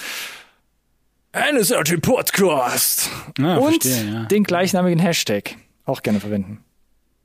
[1.32, 3.10] NSRT Podcast.
[3.38, 4.24] Ah, Und verstehe, ja.
[4.24, 5.54] den gleichnamigen Hashtag
[5.84, 6.64] auch gerne verwenden.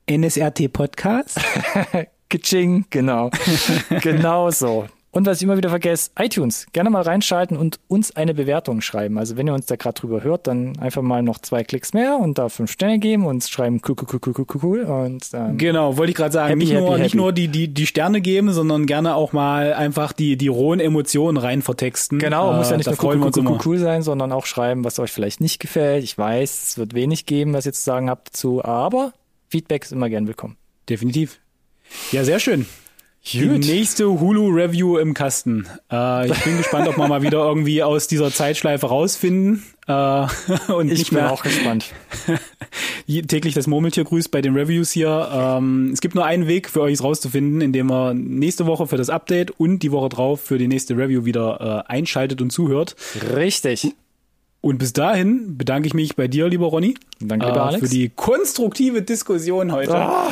[0.08, 1.40] NSRT Podcast?
[2.30, 3.30] Kitching, genau.
[4.02, 4.86] genau so.
[5.14, 6.66] Und was ich immer wieder vergesse, iTunes.
[6.72, 9.18] Gerne mal reinschalten und uns eine Bewertung schreiben.
[9.18, 12.16] Also wenn ihr uns da gerade drüber hört, dann einfach mal noch zwei Klicks mehr
[12.16, 14.80] und da fünf Sterne geben und schreiben cool, cool, cool, cool, cool, cool.
[14.84, 17.68] Und, ähm, genau, wollte ich gerade sagen, happy, nicht, nur, happy, nicht nur die, die,
[17.68, 22.18] die Sterne geben, sondern gerne auch mal einfach die, die rohen Emotionen rein vertexten.
[22.18, 24.82] Genau, äh, muss ja nicht nur cool, cool, cool, cool, cool sein, sondern auch schreiben,
[24.82, 26.04] was euch vielleicht nicht gefällt.
[26.04, 29.12] Ich weiß, es wird wenig geben, was ihr zu sagen habt dazu, aber
[29.50, 30.56] Feedback ist immer gern willkommen.
[30.88, 31.38] Definitiv.
[32.12, 32.64] Ja, sehr schön.
[33.24, 35.68] Die nächste Hulu-Review im Kasten.
[35.90, 39.62] Äh, ich bin gespannt, ob wir mal wieder irgendwie aus dieser Zeitschleife rausfinden.
[39.86, 40.26] Äh,
[40.72, 41.86] und ich bin auch gespannt.
[43.22, 45.30] täglich das Murmeltier grüßt bei den Reviews hier.
[45.32, 48.96] Ähm, es gibt nur einen Weg für euch es rauszufinden, indem ihr nächste Woche für
[48.96, 52.96] das Update und die Woche drauf für die nächste Review wieder äh, einschaltet und zuhört.
[53.34, 53.94] Richtig.
[54.60, 57.84] Und bis dahin bedanke ich mich bei dir, lieber Ronny, Danke, lieber äh, Alex.
[57.84, 59.94] für die konstruktive Diskussion heute.
[59.94, 60.30] Ah,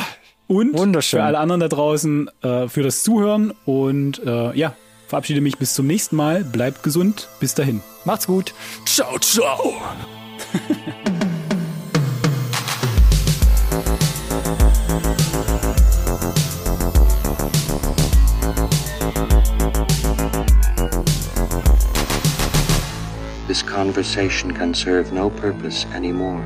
[0.51, 1.19] und wunderschön.
[1.19, 3.53] für alle anderen da draußen äh, für das Zuhören.
[3.65, 4.73] Und äh, ja,
[5.07, 6.43] verabschiede mich bis zum nächsten Mal.
[6.43, 7.29] Bleibt gesund.
[7.39, 7.81] Bis dahin.
[8.03, 8.53] macht's gut.
[8.85, 9.81] Ciao, ciao.
[23.47, 26.43] This conversation can serve no purpose anymore.